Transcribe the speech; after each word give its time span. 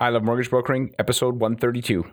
I 0.00 0.08
Love 0.08 0.24
Mortgage 0.24 0.48
Brokering, 0.48 0.94
episode 0.98 1.38
132. 1.38 2.06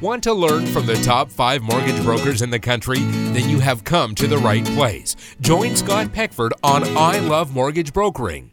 Want 0.00 0.22
to 0.22 0.32
learn 0.32 0.64
from 0.64 0.86
the 0.86 0.94
top 1.04 1.30
five 1.30 1.60
mortgage 1.60 2.02
brokers 2.02 2.40
in 2.40 2.48
the 2.48 2.58
country? 2.58 3.00
Then 3.00 3.50
you 3.50 3.60
have 3.60 3.84
come 3.84 4.14
to 4.14 4.26
the 4.26 4.38
right 4.38 4.64
place. 4.64 5.14
Join 5.42 5.76
Scott 5.76 6.10
Peckford 6.14 6.54
on 6.62 6.84
I 6.96 7.18
Love 7.18 7.54
Mortgage 7.54 7.92
Brokering. 7.92 8.52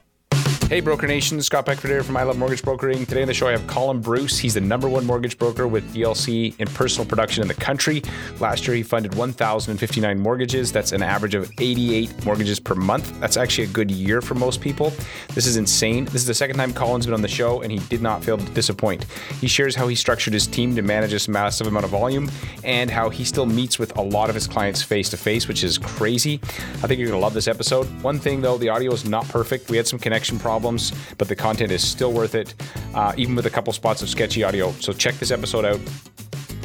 Hey, 0.69 0.79
Broker 0.79 1.05
Nation, 1.05 1.39
Scott 1.43 1.67
Peckford 1.67 1.91
here 1.91 2.01
from 2.03 2.17
I 2.17 2.23
Love 2.23 2.37
Mortgage 2.37 2.63
Brokering. 2.63 3.05
Today 3.05 3.21
on 3.21 3.27
the 3.27 3.33
show, 3.33 3.47
I 3.47 3.51
have 3.51 3.67
Colin 3.67 3.99
Bruce. 3.99 4.39
He's 4.39 4.55
the 4.55 4.61
number 4.61 4.89
one 4.89 5.05
mortgage 5.05 5.37
broker 5.37 5.67
with 5.67 5.93
DLC 5.93 6.57
in 6.57 6.67
personal 6.69 7.05
production 7.05 7.43
in 7.43 7.47
the 7.47 7.53
country. 7.53 8.01
Last 8.39 8.65
year, 8.65 8.75
he 8.75 8.81
funded 8.81 9.13
1,059 9.13 10.19
mortgages. 10.19 10.71
That's 10.71 10.91
an 10.93 11.03
average 11.03 11.35
of 11.35 11.51
88 11.59 12.25
mortgages 12.25 12.59
per 12.59 12.73
month. 12.73 13.19
That's 13.19 13.37
actually 13.37 13.65
a 13.65 13.67
good 13.67 13.91
year 13.91 14.19
for 14.19 14.33
most 14.35 14.61
people. 14.61 14.91
This 15.35 15.45
is 15.45 15.57
insane. 15.57 16.05
This 16.05 16.15
is 16.15 16.25
the 16.25 16.33
second 16.33 16.55
time 16.55 16.73
Colin's 16.73 17.05
been 17.05 17.13
on 17.13 17.21
the 17.21 17.27
show, 17.27 17.61
and 17.61 17.71
he 17.71 17.77
did 17.89 18.01
not 18.01 18.23
fail 18.23 18.37
to 18.37 18.45
disappoint. 18.53 19.03
He 19.41 19.47
shares 19.47 19.75
how 19.75 19.87
he 19.89 19.95
structured 19.95 20.33
his 20.33 20.47
team 20.47 20.75
to 20.75 20.81
manage 20.81 21.11
this 21.11 21.27
massive 21.27 21.67
amount 21.67 21.85
of 21.85 21.91
volume 21.91 22.31
and 22.63 22.89
how 22.89 23.09
he 23.09 23.25
still 23.25 23.45
meets 23.45 23.77
with 23.77 23.95
a 23.97 24.01
lot 24.01 24.29
of 24.29 24.33
his 24.33 24.47
clients 24.47 24.81
face 24.81 25.09
to 25.09 25.17
face, 25.17 25.47
which 25.47 25.63
is 25.63 25.77
crazy. 25.77 26.39
I 26.81 26.87
think 26.87 26.99
you're 26.99 27.09
going 27.09 27.19
to 27.19 27.23
love 27.23 27.33
this 27.35 27.49
episode. 27.49 27.85
One 28.01 28.17
thing, 28.17 28.41
though, 28.41 28.57
the 28.57 28.69
audio 28.69 28.91
is 28.91 29.05
not 29.05 29.27
perfect. 29.27 29.69
We 29.69 29.77
had 29.77 29.85
some 29.85 29.99
connection 29.99 30.39
problems 30.39 30.52
problems, 30.53 30.93
but 31.17 31.27
the 31.27 31.35
content 31.35 31.71
is 31.71 31.83
still 31.95 32.13
worth 32.13 32.35
it, 32.35 32.53
uh, 32.93 33.11
even 33.17 33.35
with 33.35 33.47
a 33.47 33.49
couple 33.49 33.73
spots 33.73 34.03
of 34.03 34.09
sketchy 34.09 34.43
audio. 34.43 34.71
So 34.85 34.93
check 34.93 35.15
this 35.15 35.31
episode 35.31 35.65
out. 35.65 35.79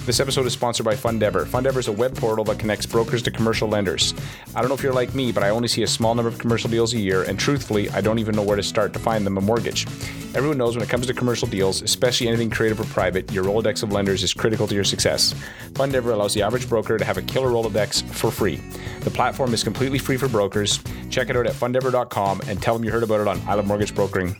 This 0.08 0.20
episode 0.20 0.46
is 0.46 0.54
sponsored 0.54 0.86
by 0.86 0.94
Fundever. 0.94 1.44
Fundever 1.44 1.76
is 1.76 1.88
a 1.88 1.92
web 1.92 2.16
portal 2.16 2.42
that 2.46 2.58
connects 2.58 2.86
brokers 2.86 3.20
to 3.24 3.30
commercial 3.30 3.68
lenders. 3.68 4.14
I 4.54 4.60
don't 4.60 4.70
know 4.70 4.74
if 4.74 4.82
you're 4.82 4.94
like 4.94 5.14
me, 5.14 5.32
but 5.32 5.42
I 5.42 5.50
only 5.50 5.68
see 5.68 5.82
a 5.82 5.86
small 5.86 6.14
number 6.14 6.30
of 6.30 6.38
commercial 6.38 6.70
deals 6.70 6.94
a 6.94 6.98
year, 6.98 7.24
and 7.24 7.38
truthfully, 7.38 7.90
I 7.90 8.00
don't 8.00 8.18
even 8.18 8.34
know 8.34 8.42
where 8.42 8.56
to 8.56 8.62
start 8.62 8.94
to 8.94 8.98
find 8.98 9.26
them 9.26 9.36
a 9.36 9.42
mortgage. 9.42 9.86
Everyone 10.34 10.56
knows 10.56 10.76
when 10.76 10.82
it 10.82 10.88
comes 10.88 11.06
to 11.08 11.12
commercial 11.12 11.46
deals, 11.46 11.82
especially 11.82 12.26
anything 12.26 12.48
creative 12.48 12.80
or 12.80 12.84
private, 12.84 13.30
your 13.30 13.44
Rolodex 13.44 13.82
of 13.82 13.92
lenders 13.92 14.22
is 14.22 14.32
critical 14.32 14.66
to 14.66 14.74
your 14.74 14.82
success. 14.82 15.34
Fundever 15.72 16.14
allows 16.14 16.32
the 16.32 16.40
average 16.40 16.70
broker 16.70 16.96
to 16.96 17.04
have 17.04 17.18
a 17.18 17.22
killer 17.22 17.50
Rolodex 17.50 18.02
for 18.04 18.30
free. 18.30 18.62
The 19.00 19.10
platform 19.10 19.52
is 19.52 19.62
completely 19.62 19.98
free 19.98 20.16
for 20.16 20.26
brokers. 20.26 20.80
Check 21.10 21.28
it 21.28 21.36
out 21.36 21.46
at 21.46 21.52
fundever.com 21.52 22.40
and 22.46 22.62
tell 22.62 22.72
them 22.72 22.82
you 22.82 22.90
heard 22.90 23.02
about 23.02 23.20
it 23.20 23.28
on 23.28 23.42
I 23.46 23.52
Love 23.52 23.66
Mortgage 23.66 23.94
Brokering. 23.94 24.34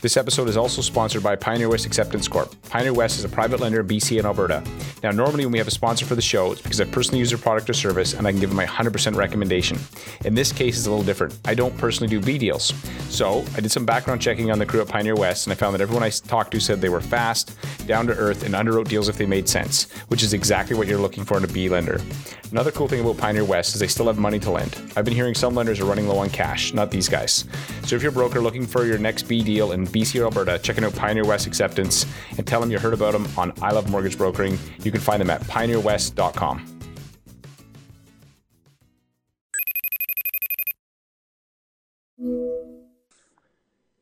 This 0.00 0.16
episode 0.16 0.48
is 0.48 0.56
also 0.56 0.80
sponsored 0.80 1.22
by 1.22 1.36
Pioneer 1.36 1.68
West 1.68 1.84
Acceptance 1.84 2.26
Corp. 2.26 2.54
Pioneer 2.70 2.94
West 2.94 3.18
is 3.18 3.24
a 3.26 3.28
private 3.28 3.60
lender 3.60 3.80
in 3.80 3.86
BC 3.86 4.16
and 4.16 4.26
Alberta. 4.26 4.64
Now, 5.02 5.10
normally 5.10 5.44
when 5.44 5.52
we 5.52 5.58
have 5.58 5.68
a 5.68 5.72
sponsor 5.72 6.06
for 6.06 6.14
the 6.14 6.22
show, 6.22 6.52
it's 6.52 6.62
because 6.62 6.80
I 6.80 6.86
personally 6.86 7.18
use 7.18 7.28
their 7.28 7.38
product 7.38 7.68
or 7.68 7.74
service 7.74 8.14
and 8.14 8.26
I 8.26 8.30
can 8.30 8.40
give 8.40 8.48
them 8.48 8.56
my 8.56 8.64
100% 8.64 9.14
recommendation. 9.14 9.78
In 10.24 10.34
this 10.34 10.52
case, 10.52 10.78
it's 10.78 10.86
a 10.86 10.90
little 10.90 11.04
different. 11.04 11.38
I 11.44 11.52
don't 11.54 11.76
personally 11.76 12.08
do 12.08 12.18
B 12.18 12.38
deals. 12.38 12.72
So 13.10 13.44
I 13.54 13.60
did 13.60 13.70
some 13.70 13.84
background 13.84 14.22
checking 14.22 14.50
on 14.50 14.58
the 14.58 14.64
crew 14.64 14.80
at 14.80 14.88
Pioneer 14.88 15.16
West 15.16 15.46
and 15.46 15.52
I 15.52 15.56
found 15.56 15.74
that 15.74 15.82
everyone 15.82 16.02
I 16.02 16.08
talked 16.08 16.52
to 16.52 16.60
said 16.60 16.80
they 16.80 16.88
were 16.88 17.02
fast, 17.02 17.54
down 17.90 18.06
to 18.06 18.14
earth, 18.14 18.44
and 18.44 18.54
underwrote 18.54 18.86
deals 18.86 19.08
if 19.08 19.18
they 19.18 19.26
made 19.26 19.48
sense, 19.48 19.90
which 20.06 20.22
is 20.22 20.32
exactly 20.32 20.76
what 20.76 20.86
you're 20.86 21.00
looking 21.00 21.24
for 21.24 21.36
in 21.36 21.42
a 21.42 21.48
B 21.48 21.68
lender. 21.68 22.00
Another 22.52 22.70
cool 22.70 22.86
thing 22.86 23.00
about 23.00 23.18
Pioneer 23.18 23.44
West 23.44 23.74
is 23.74 23.80
they 23.80 23.88
still 23.88 24.06
have 24.06 24.16
money 24.16 24.38
to 24.38 24.50
lend. 24.52 24.80
I've 24.94 25.04
been 25.04 25.12
hearing 25.14 25.34
some 25.34 25.56
lenders 25.56 25.80
are 25.80 25.84
running 25.84 26.06
low 26.06 26.18
on 26.18 26.30
cash, 26.30 26.72
not 26.72 26.92
these 26.92 27.08
guys. 27.08 27.46
So 27.82 27.96
if 27.96 28.02
you're 28.02 28.12
a 28.12 28.14
broker 28.14 28.40
looking 28.40 28.64
for 28.64 28.84
your 28.84 28.96
next 28.96 29.24
B 29.24 29.42
deal 29.42 29.72
in 29.72 29.88
BC 29.88 30.20
or 30.20 30.24
Alberta, 30.26 30.60
checking 30.60 30.84
out 30.84 30.94
Pioneer 30.94 31.24
West 31.24 31.48
Acceptance 31.48 32.06
and 32.38 32.46
tell 32.46 32.60
them 32.60 32.70
you 32.70 32.78
heard 32.78 32.94
about 32.94 33.12
them 33.12 33.26
on 33.36 33.52
I 33.60 33.72
Love 33.72 33.90
Mortgage 33.90 34.16
Brokering. 34.16 34.56
You 34.84 34.92
can 34.92 35.00
find 35.00 35.20
them 35.20 35.30
at 35.30 35.40
pioneerwest.com. 35.42 36.76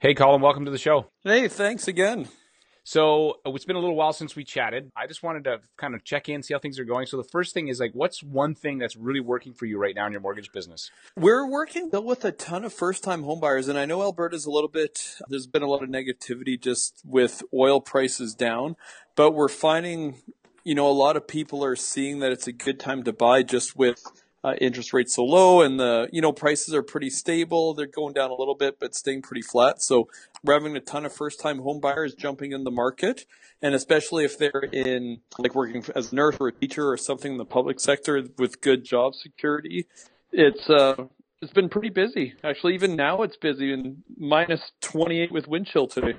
Hey, 0.00 0.14
Colin, 0.14 0.42
welcome 0.42 0.66
to 0.66 0.70
the 0.70 0.78
show. 0.78 1.06
Hey, 1.24 1.48
thanks 1.48 1.88
again. 1.88 2.28
So 2.88 3.40
uh, 3.44 3.52
it's 3.52 3.66
been 3.66 3.76
a 3.76 3.80
little 3.80 3.96
while 3.96 4.14
since 4.14 4.34
we 4.34 4.44
chatted. 4.44 4.90
I 4.96 5.06
just 5.06 5.22
wanted 5.22 5.44
to 5.44 5.60
kind 5.76 5.94
of 5.94 6.04
check 6.04 6.30
in, 6.30 6.42
see 6.42 6.54
how 6.54 6.58
things 6.58 6.78
are 6.78 6.86
going. 6.86 7.04
So 7.04 7.18
the 7.18 7.22
first 7.22 7.52
thing 7.52 7.68
is 7.68 7.80
like, 7.80 7.90
what's 7.92 8.22
one 8.22 8.54
thing 8.54 8.78
that's 8.78 8.96
really 8.96 9.20
working 9.20 9.52
for 9.52 9.66
you 9.66 9.76
right 9.76 9.94
now 9.94 10.06
in 10.06 10.12
your 10.12 10.22
mortgage 10.22 10.52
business? 10.52 10.90
We're 11.14 11.46
working 11.46 11.90
with 11.92 12.24
a 12.24 12.32
ton 12.32 12.64
of 12.64 12.72
first-time 12.72 13.24
homebuyers, 13.24 13.68
and 13.68 13.78
I 13.78 13.84
know 13.84 14.00
Alberta's 14.00 14.46
a 14.46 14.50
little 14.50 14.70
bit. 14.70 15.16
There's 15.28 15.46
been 15.46 15.60
a 15.60 15.66
lot 15.66 15.82
of 15.82 15.90
negativity 15.90 16.58
just 16.58 17.02
with 17.04 17.42
oil 17.52 17.82
prices 17.82 18.34
down, 18.34 18.74
but 19.16 19.32
we're 19.32 19.48
finding, 19.48 20.22
you 20.64 20.74
know, 20.74 20.88
a 20.88 20.90
lot 20.90 21.14
of 21.14 21.28
people 21.28 21.62
are 21.62 21.76
seeing 21.76 22.20
that 22.20 22.32
it's 22.32 22.46
a 22.46 22.52
good 22.52 22.80
time 22.80 23.02
to 23.02 23.12
buy 23.12 23.42
just 23.42 23.76
with 23.76 24.02
uh, 24.48 24.54
interest 24.60 24.92
rates 24.92 25.14
so 25.14 25.24
low 25.24 25.60
and 25.60 25.78
the 25.78 26.08
you 26.12 26.20
know 26.20 26.32
prices 26.32 26.74
are 26.74 26.82
pretty 26.82 27.10
stable 27.10 27.74
they're 27.74 27.86
going 27.86 28.14
down 28.14 28.30
a 28.30 28.34
little 28.34 28.54
bit 28.54 28.78
but 28.80 28.94
staying 28.94 29.22
pretty 29.22 29.42
flat. 29.42 29.82
So 29.82 30.08
we're 30.44 30.54
having 30.54 30.76
a 30.76 30.80
ton 30.80 31.04
of 31.04 31.12
first 31.12 31.40
time 31.40 31.58
home 31.60 31.80
buyers 31.80 32.14
jumping 32.14 32.52
in 32.52 32.64
the 32.64 32.70
market. 32.70 33.26
And 33.60 33.74
especially 33.74 34.24
if 34.24 34.38
they're 34.38 34.68
in 34.72 35.20
like 35.38 35.54
working 35.54 35.84
as 35.94 36.12
a 36.12 36.14
nurse 36.14 36.36
or 36.38 36.48
a 36.48 36.52
teacher 36.52 36.88
or 36.88 36.96
something 36.96 37.32
in 37.32 37.38
the 37.38 37.44
public 37.44 37.80
sector 37.80 38.22
with 38.38 38.60
good 38.60 38.84
job 38.84 39.14
security 39.14 39.86
it's 40.32 40.68
uh 40.68 40.94
it's 41.40 41.52
been 41.52 41.68
pretty 41.68 41.90
busy. 41.90 42.34
Actually 42.42 42.74
even 42.74 42.96
now 42.96 43.22
it's 43.22 43.36
busy 43.36 43.72
and 43.72 44.02
minus 44.16 44.60
28 44.80 45.32
with 45.32 45.46
wind 45.46 45.66
chill 45.66 45.86
today 45.86 46.14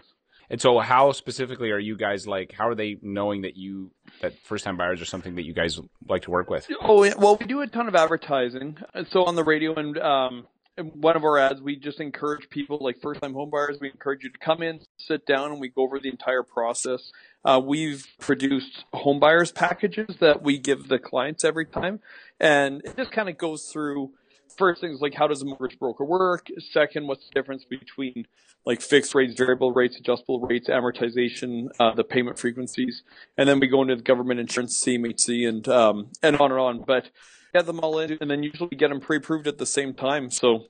and 0.50 0.60
so, 0.60 0.80
how 0.80 1.12
specifically 1.12 1.72
are 1.72 1.80
you 1.80 1.96
guys 1.96 2.28
like? 2.28 2.52
How 2.52 2.68
are 2.68 2.76
they 2.76 2.98
knowing 3.02 3.42
that 3.44 3.56
you 3.56 3.92
that 4.22 4.38
first 4.40 4.64
time 4.64 4.78
buyers 4.78 5.02
are 5.02 5.06
something 5.06 5.36
that 5.36 5.46
you 5.46 5.54
guys 5.54 5.80
like 6.08 6.24
to 6.24 6.32
work 6.32 6.50
with? 6.50 6.68
Oh 6.82 7.10
well, 7.18 7.38
we 7.40 7.46
do 7.46 7.62
a 7.62 7.68
ton 7.68 7.88
of 7.88 7.96
advertising. 7.96 8.78
So 9.12 9.26
on 9.26 9.36
the 9.36 9.44
radio 9.44 9.76
and 9.76 9.98
um, 10.00 10.48
one 10.78 11.16
of 11.16 11.24
our 11.24 11.38
ads, 11.38 11.62
we 11.62 11.76
just 11.76 12.00
encourage 12.00 12.50
people 12.50 12.80
like 12.82 13.02
first 13.02 13.22
time 13.22 13.34
home 13.34 13.50
buyers. 13.50 13.78
We 13.80 13.90
encourage 13.90 14.24
you 14.24 14.32
to 14.32 14.40
come 14.40 14.64
in, 14.64 14.80
sit 14.98 15.26
down, 15.26 15.52
and 15.52 15.60
we 15.60 15.70
go 15.70 15.84
over 15.84 16.00
the 16.00 16.10
entire 16.10 16.44
process. 16.44 17.12
Uh, 17.44 17.62
we've 17.64 18.08
produced 18.20 18.86
home 18.94 19.20
buyers 19.20 19.52
packages 19.52 20.18
that 20.20 20.42
we 20.42 20.58
give 20.58 20.88
the 20.88 21.00
clients 21.00 21.44
every 21.44 21.66
time, 21.66 22.00
and 22.40 22.82
it 22.84 22.98
just 22.98 23.12
kind 23.12 23.30
of 23.30 23.38
goes 23.38 23.70
through 23.72 24.12
first 24.58 24.82
things 24.82 25.02
like 25.02 25.14
how 25.14 25.28
does 25.28 25.42
a 25.42 25.46
mortgage 25.46 25.80
broker 25.80 26.06
work? 26.06 26.48
Second, 26.72 27.08
what's 27.08 27.28
the 27.28 27.32
difference 27.34 27.64
between 27.66 28.26
like 28.66 28.82
fixed 28.82 29.16
rates, 29.16 29.34
variable 29.36 29.72
rates, 29.72 29.98
adjustable 29.98 30.40
rates, 30.42 30.68
amortization, 30.68 31.70
uh, 31.80 31.94
the 31.94 32.04
payment 32.04 32.38
frequencies, 32.38 33.04
and 33.38 33.48
then 33.48 33.60
we 33.60 33.68
go 33.68 33.82
into 33.82 33.96
the 33.96 34.02
government 34.02 34.40
insurance, 34.40 34.84
CMHC, 34.84 35.48
and 35.48 35.68
um, 35.68 36.12
and 36.22 36.38
on 36.38 36.52
and 36.52 36.60
on. 36.60 36.84
But 36.86 37.10
get 37.54 37.66
them 37.66 37.80
all 37.80 38.00
in, 38.00 38.18
and 38.22 38.30
then 38.30 38.44
usually 38.44 38.76
get 38.76 38.90
them 38.90 39.00
pre-approved 39.00 39.48
at 39.48 39.58
the 39.58 39.66
same 39.66 39.94
time. 39.94 40.30
So. 40.30 40.66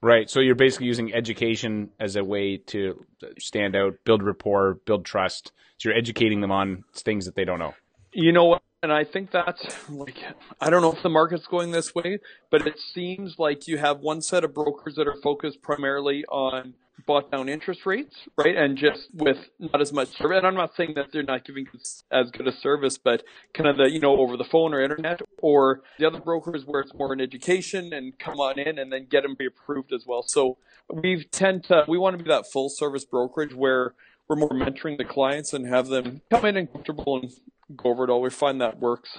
Right. 0.00 0.30
So 0.30 0.38
you're 0.38 0.54
basically 0.54 0.86
using 0.86 1.12
education 1.12 1.90
as 1.98 2.14
a 2.14 2.22
way 2.22 2.58
to 2.68 3.04
stand 3.40 3.74
out, 3.74 3.94
build 4.04 4.22
rapport, 4.22 4.74
build 4.86 5.04
trust. 5.04 5.50
So 5.78 5.88
you're 5.88 5.98
educating 5.98 6.40
them 6.40 6.52
on 6.52 6.84
things 6.94 7.24
that 7.26 7.34
they 7.34 7.44
don't 7.44 7.58
know. 7.58 7.74
You 8.12 8.30
know 8.30 8.44
what? 8.44 8.62
And 8.82 8.92
I 8.92 9.04
think 9.04 9.30
that's 9.30 9.88
like 9.90 10.16
I 10.60 10.70
don't 10.70 10.82
know 10.82 10.92
if 10.92 11.02
the 11.02 11.08
market's 11.08 11.46
going 11.46 11.72
this 11.72 11.94
way, 11.94 12.18
but 12.50 12.66
it 12.66 12.78
seems 12.94 13.38
like 13.38 13.66
you 13.66 13.78
have 13.78 14.00
one 14.00 14.22
set 14.22 14.44
of 14.44 14.54
brokers 14.54 14.94
that 14.96 15.08
are 15.08 15.16
focused 15.22 15.62
primarily 15.62 16.24
on 16.26 16.74
bought 17.06 17.30
down 17.30 17.48
interest 17.48 17.86
rates, 17.86 18.14
right? 18.36 18.56
And 18.56 18.76
just 18.76 19.08
with 19.14 19.38
not 19.58 19.80
as 19.80 19.92
much 19.92 20.08
service. 20.16 20.38
And 20.38 20.46
I'm 20.46 20.54
not 20.54 20.74
saying 20.76 20.94
that 20.96 21.06
they're 21.12 21.22
not 21.22 21.44
giving 21.44 21.66
as 22.10 22.30
good 22.30 22.46
a 22.46 22.52
service, 22.52 22.98
but 22.98 23.22
kind 23.54 23.68
of 23.68 23.76
the, 23.76 23.90
you 23.90 24.00
know, 24.00 24.16
over 24.16 24.36
the 24.36 24.44
phone 24.44 24.74
or 24.74 24.80
internet 24.80 25.20
or 25.40 25.82
the 25.98 26.06
other 26.06 26.20
brokers 26.20 26.64
where 26.66 26.80
it's 26.80 26.92
more 26.94 27.12
an 27.12 27.20
education 27.20 27.92
and 27.92 28.18
come 28.18 28.40
on 28.40 28.58
in 28.58 28.78
and 28.78 28.92
then 28.92 29.06
get 29.08 29.22
them 29.22 29.36
pre-approved 29.36 29.92
as 29.92 30.04
well. 30.06 30.22
So 30.22 30.58
we 30.92 31.24
tend 31.24 31.64
to, 31.64 31.84
we 31.88 31.98
want 31.98 32.18
to 32.18 32.22
be 32.22 32.28
that 32.28 32.50
full 32.50 32.68
service 32.68 33.04
brokerage 33.04 33.54
where 33.54 33.94
we're 34.28 34.36
more 34.36 34.50
mentoring 34.50 34.98
the 34.98 35.04
clients 35.04 35.54
and 35.54 35.66
have 35.66 35.88
them 35.88 36.20
come 36.30 36.44
in 36.44 36.56
and 36.56 36.70
comfortable 36.70 37.20
and 37.20 37.32
go 37.76 37.90
over 37.90 38.04
it 38.04 38.10
all. 38.10 38.20
We 38.20 38.30
find 38.30 38.60
that 38.60 38.78
works. 38.78 39.18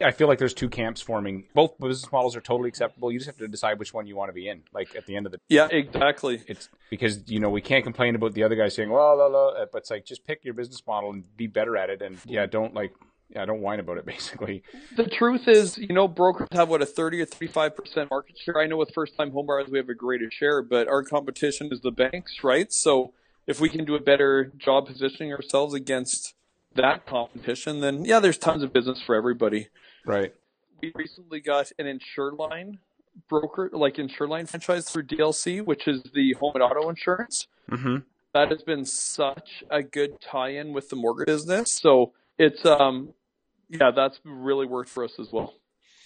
I 0.00 0.10
feel 0.10 0.28
like 0.28 0.38
there's 0.38 0.52
two 0.52 0.68
camps 0.68 1.00
forming. 1.00 1.44
Both 1.54 1.78
business 1.78 2.10
models 2.12 2.36
are 2.36 2.40
totally 2.40 2.68
acceptable. 2.68 3.10
You 3.10 3.18
just 3.18 3.28
have 3.28 3.38
to 3.38 3.48
decide 3.48 3.78
which 3.78 3.94
one 3.94 4.06
you 4.06 4.14
want 4.14 4.28
to 4.28 4.34
be 4.34 4.48
in. 4.48 4.62
Like 4.72 4.94
at 4.94 5.06
the 5.06 5.16
end 5.16 5.26
of 5.26 5.32
the 5.32 5.40
yeah, 5.48 5.68
exactly. 5.70 6.42
It's 6.46 6.68
because 6.90 7.30
you 7.30 7.40
know 7.40 7.48
we 7.48 7.62
can't 7.62 7.82
complain 7.82 8.14
about 8.14 8.34
the 8.34 8.42
other 8.42 8.56
guy 8.56 8.68
saying 8.68 8.90
well, 8.90 9.16
la, 9.16 9.26
la, 9.26 9.48
uh, 9.48 9.66
but 9.72 9.78
it's 9.78 9.90
like 9.90 10.04
just 10.04 10.26
pick 10.26 10.44
your 10.44 10.54
business 10.54 10.82
model 10.86 11.10
and 11.10 11.24
be 11.36 11.46
better 11.46 11.76
at 11.76 11.88
it. 11.88 12.02
And 12.02 12.18
yeah, 12.26 12.44
don't 12.44 12.74
like 12.74 12.92
yeah, 13.30 13.44
don't 13.46 13.60
whine 13.60 13.80
about 13.80 13.96
it. 13.96 14.06
Basically, 14.06 14.62
the 14.96 15.06
truth 15.06 15.48
is, 15.48 15.78
you 15.78 15.94
know, 15.94 16.08
brokers 16.08 16.48
have 16.52 16.68
what 16.68 16.82
a 16.82 16.86
thirty 16.86 17.20
or 17.22 17.26
thirty-five 17.26 17.74
percent 17.74 18.10
market 18.10 18.36
share. 18.38 18.58
I 18.58 18.66
know 18.66 18.76
with 18.76 18.92
first-time 18.94 19.30
home 19.30 19.46
buyers 19.46 19.68
we 19.70 19.78
have 19.78 19.88
a 19.88 19.94
greater 19.94 20.30
share, 20.30 20.62
but 20.62 20.88
our 20.88 21.02
competition 21.02 21.70
is 21.72 21.80
the 21.80 21.90
banks, 21.90 22.44
right? 22.44 22.70
So 22.70 23.14
if 23.46 23.60
we 23.60 23.70
can 23.70 23.84
do 23.84 23.94
a 23.94 24.00
better 24.00 24.52
job 24.58 24.86
positioning 24.86 25.32
ourselves 25.32 25.72
against 25.72 26.34
that 26.76 27.06
competition, 27.06 27.80
then 27.80 28.04
yeah, 28.04 28.20
there's 28.20 28.38
tons 28.38 28.62
of 28.62 28.72
business 28.72 29.02
for 29.04 29.14
everybody. 29.14 29.68
Right. 30.04 30.34
We 30.82 30.92
recently 30.94 31.40
got 31.40 31.72
an 31.78 31.86
Insureline 31.86 32.78
broker, 33.28 33.70
like 33.72 33.94
Insureline 33.96 34.48
franchise 34.48 34.88
through 34.88 35.04
DLC, 35.04 35.64
which 35.64 35.88
is 35.88 36.02
the 36.14 36.34
home 36.34 36.52
and 36.54 36.62
auto 36.62 36.88
insurance. 36.88 37.48
Mm-hmm. 37.70 37.96
That 38.34 38.50
has 38.50 38.62
been 38.62 38.84
such 38.84 39.64
a 39.70 39.82
good 39.82 40.20
tie-in 40.20 40.72
with 40.72 40.90
the 40.90 40.96
mortgage 40.96 41.26
business. 41.26 41.72
So 41.72 42.12
it's 42.38 42.64
um, 42.66 43.14
yeah, 43.68 43.90
that's 43.94 44.20
really 44.24 44.66
worked 44.66 44.90
for 44.90 45.04
us 45.04 45.18
as 45.18 45.32
well. 45.32 45.54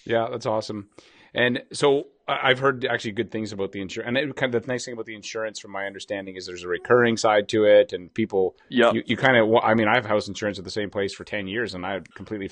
Yeah, 0.05 0.28
that's 0.31 0.46
awesome. 0.46 0.88
And 1.35 1.62
so 1.73 2.09
I've 2.27 2.59
heard 2.59 2.85
actually 2.85 3.12
good 3.12 3.31
things 3.31 3.53
about 3.53 3.73
the 3.73 3.81
insurance. 3.81 4.09
And 4.09 4.17
it, 4.17 4.37
kind 4.37 4.55
of 4.55 4.62
the 4.62 4.69
nice 4.69 4.85
thing 4.85 4.94
about 4.94 5.06
the 5.06 5.15
insurance, 5.15 5.59
from 5.59 5.73
my 5.73 5.87
understanding, 5.87 6.37
is 6.37 6.47
there's 6.47 6.65
a 6.65 6.69
recurring 6.69 7.17
side 7.17 7.49
to 7.49 7.65
it, 7.65 7.93
and 7.93 8.12
people, 8.15 8.56
yeah, 8.69 8.93
you, 8.93 9.03
you 9.06 9.17
kind 9.17 9.37
of. 9.37 9.53
I 9.62 9.75
mean, 9.75 9.88
I 9.88 9.94
have 9.94 10.06
house 10.06 10.29
insurance 10.29 10.59
at 10.59 10.65
the 10.65 10.71
same 10.71 10.91
place 10.91 11.12
for 11.15 11.25
ten 11.25 11.47
years, 11.47 11.75
and 11.75 11.85
I 11.85 12.00
completely, 12.15 12.49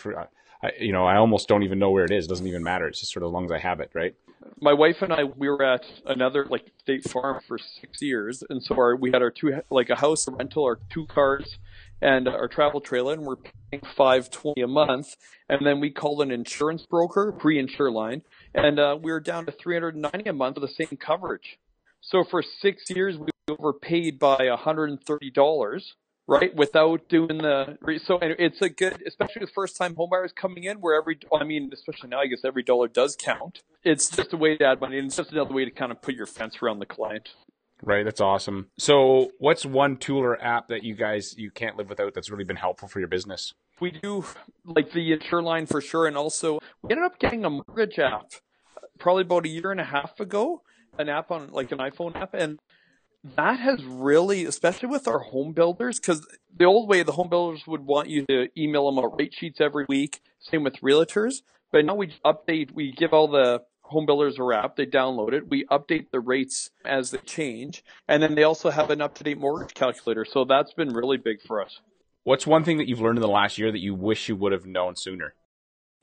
I, 0.62 0.70
you 0.80 0.92
know, 0.92 1.04
I 1.04 1.16
almost 1.16 1.48
don't 1.48 1.62
even 1.62 1.78
know 1.78 1.90
where 1.90 2.04
it 2.04 2.10
is. 2.10 2.24
It 2.24 2.28
doesn't 2.28 2.46
even 2.46 2.62
matter. 2.62 2.88
It's 2.88 3.00
just 3.00 3.12
sort 3.12 3.22
of 3.22 3.30
as 3.30 3.32
long 3.32 3.44
as 3.44 3.52
I 3.52 3.58
have 3.58 3.80
it, 3.80 3.90
right? 3.94 4.14
My 4.60 4.72
wife 4.72 5.02
and 5.02 5.12
I, 5.12 5.24
we 5.24 5.48
were 5.48 5.62
at 5.62 5.84
another 6.06 6.44
like 6.44 6.72
State 6.80 7.08
Farm 7.08 7.40
for 7.46 7.58
six 7.58 8.02
years, 8.02 8.42
and 8.48 8.62
so 8.62 8.74
our 8.76 8.96
we 8.96 9.10
had 9.12 9.22
our 9.22 9.30
two 9.30 9.60
like 9.70 9.90
a 9.90 9.96
house, 9.96 10.26
a 10.26 10.32
rental, 10.32 10.64
our 10.64 10.80
two 10.90 11.06
cars, 11.06 11.58
and 12.00 12.28
our 12.28 12.48
travel 12.48 12.80
trailer, 12.80 13.12
and 13.12 13.22
we're 13.22 13.36
paying 13.36 13.82
five 13.94 14.30
twenty 14.30 14.62
a 14.62 14.66
month. 14.66 15.16
And 15.48 15.66
then 15.66 15.80
we 15.80 15.90
called 15.90 16.20
an 16.20 16.30
insurance 16.30 16.84
broker, 16.84 17.32
pre-Insureline, 17.32 18.20
and 18.54 18.78
uh, 18.78 18.98
we 19.00 19.10
were 19.10 19.20
down 19.20 19.46
to 19.46 19.52
three 19.52 19.74
hundred 19.74 19.96
ninety 19.96 20.28
a 20.28 20.32
month 20.32 20.54
for 20.54 20.60
the 20.60 20.68
same 20.68 20.96
coverage. 21.00 21.58
So 22.00 22.24
for 22.24 22.42
six 22.42 22.88
years, 22.90 23.16
we 23.18 23.28
overpaid 23.48 24.18
by 24.18 24.48
hundred 24.56 24.90
and 24.90 25.02
thirty 25.02 25.30
dollars 25.30 25.94
right? 26.28 26.54
Without 26.54 27.08
doing 27.08 27.38
the 27.38 27.76
so 28.04 28.18
it's 28.22 28.60
a 28.62 28.68
good, 28.68 29.02
especially 29.06 29.40
with 29.40 29.50
first 29.50 29.76
time 29.76 29.96
homebuyers 29.96 30.32
coming 30.32 30.64
in, 30.64 30.76
where 30.80 30.94
every 30.94 31.18
I 31.34 31.42
mean, 31.42 31.70
especially 31.72 32.10
now, 32.10 32.20
I 32.20 32.26
guess 32.26 32.44
every 32.44 32.62
dollar 32.62 32.86
does 32.86 33.16
count. 33.16 33.62
It's 33.82 34.10
just 34.10 34.32
a 34.32 34.36
way 34.36 34.56
to 34.56 34.64
add 34.64 34.80
money, 34.80 34.98
and 34.98 35.06
it's 35.06 35.16
just 35.16 35.32
another 35.32 35.54
way 35.54 35.64
to 35.64 35.70
kind 35.70 35.90
of 35.90 36.00
put 36.00 36.14
your 36.14 36.26
fence 36.26 36.62
around 36.62 36.78
the 36.78 36.86
client. 36.86 37.30
Right, 37.82 38.04
that's 38.04 38.20
awesome. 38.20 38.68
So, 38.78 39.30
what's 39.38 39.64
one 39.64 39.96
tool 39.96 40.18
or 40.18 40.40
app 40.42 40.68
that 40.68 40.84
you 40.84 40.94
guys 40.94 41.34
you 41.38 41.50
can't 41.50 41.76
live 41.76 41.88
without 41.88 42.14
that's 42.14 42.30
really 42.30 42.44
been 42.44 42.56
helpful 42.56 42.88
for 42.88 42.98
your 42.98 43.08
business? 43.08 43.54
We 43.80 43.90
do 43.90 44.24
like 44.64 44.92
the 44.92 45.16
Insureline 45.16 45.68
for 45.68 45.80
sure, 45.80 46.06
and 46.06 46.16
also 46.16 46.58
we 46.82 46.90
ended 46.90 47.04
up 47.04 47.18
getting 47.18 47.44
a 47.44 47.50
mortgage 47.50 47.98
app 47.98 48.32
probably 48.98 49.22
about 49.22 49.46
a 49.46 49.48
year 49.48 49.70
and 49.70 49.80
a 49.80 49.84
half 49.84 50.18
ago, 50.20 50.62
an 50.98 51.08
app 51.08 51.30
on 51.30 51.50
like 51.52 51.70
an 51.70 51.78
iPhone 51.78 52.16
app, 52.16 52.34
and 52.34 52.58
that 53.36 53.58
has 53.58 53.84
really, 53.84 54.44
especially 54.44 54.88
with 54.88 55.06
our 55.08 55.18
home 55.18 55.52
builders, 55.52 55.98
because 55.98 56.26
the 56.56 56.64
old 56.64 56.88
way 56.88 57.02
the 57.02 57.12
home 57.12 57.28
builders 57.28 57.66
would 57.66 57.84
want 57.84 58.08
you 58.08 58.24
to 58.26 58.48
email 58.56 58.86
them 58.90 59.04
out 59.04 59.18
rate 59.18 59.34
sheets 59.34 59.60
every 59.60 59.86
week. 59.88 60.20
Same 60.40 60.64
with 60.64 60.80
realtors, 60.80 61.42
but 61.72 61.84
now 61.84 61.94
we 61.94 62.14
update. 62.24 62.72
We 62.72 62.92
give 62.92 63.12
all 63.12 63.28
the 63.28 63.62
home 63.82 64.06
builders 64.06 64.38
a 64.38 64.54
app. 64.54 64.76
They 64.76 64.86
download 64.86 65.32
it. 65.32 65.48
We 65.48 65.64
update 65.66 66.10
the 66.10 66.20
rates 66.20 66.70
as 66.84 67.10
they 67.10 67.18
change, 67.18 67.82
and 68.06 68.22
then 68.22 68.34
they 68.34 68.44
also 68.44 68.70
have 68.70 68.90
an 68.90 69.00
up 69.00 69.14
to 69.16 69.24
date 69.24 69.38
mortgage 69.38 69.74
calculator. 69.74 70.24
So 70.24 70.44
that's 70.44 70.72
been 70.74 70.90
really 70.90 71.16
big 71.16 71.42
for 71.46 71.62
us. 71.62 71.80
What's 72.28 72.46
one 72.46 72.62
thing 72.62 72.76
that 72.76 72.86
you've 72.86 73.00
learned 73.00 73.16
in 73.16 73.22
the 73.22 73.26
last 73.26 73.56
year 73.56 73.72
that 73.72 73.78
you 73.78 73.94
wish 73.94 74.28
you 74.28 74.36
would 74.36 74.52
have 74.52 74.66
known 74.66 74.96
sooner? 74.96 75.32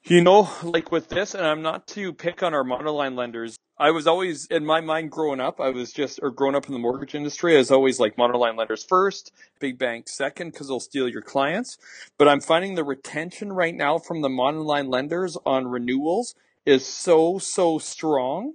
You 0.05 0.21
know, 0.21 0.49
like 0.63 0.91
with 0.91 1.09
this, 1.09 1.35
and 1.35 1.45
I'm 1.45 1.61
not 1.61 1.85
to 1.89 2.13
pick 2.13 2.41
on 2.41 2.55
our 2.55 2.63
monoline 2.63 3.15
lenders. 3.15 3.55
I 3.77 3.91
was 3.91 4.07
always, 4.07 4.47
in 4.47 4.65
my 4.65 4.81
mind 4.81 5.11
growing 5.11 5.39
up, 5.39 5.61
I 5.61 5.69
was 5.69 5.93
just, 5.93 6.19
or 6.23 6.31
growing 6.31 6.55
up 6.55 6.65
in 6.65 6.73
the 6.73 6.79
mortgage 6.79 7.13
industry, 7.13 7.53
I 7.53 7.59
was 7.59 7.69
always 7.69 7.99
like 7.99 8.15
monoline 8.15 8.57
lenders 8.57 8.83
first, 8.83 9.33
big 9.59 9.77
bank 9.77 10.09
second, 10.09 10.51
because 10.51 10.67
they'll 10.67 10.79
steal 10.79 11.07
your 11.07 11.21
clients. 11.21 11.77
But 12.17 12.27
I'm 12.27 12.41
finding 12.41 12.73
the 12.73 12.83
retention 12.83 13.53
right 13.53 13.75
now 13.75 13.99
from 13.99 14.21
the 14.21 14.29
monoline 14.29 14.89
lenders 14.89 15.37
on 15.45 15.67
renewals 15.67 16.33
is 16.65 16.87
so, 16.87 17.37
so 17.37 17.77
strong, 17.77 18.53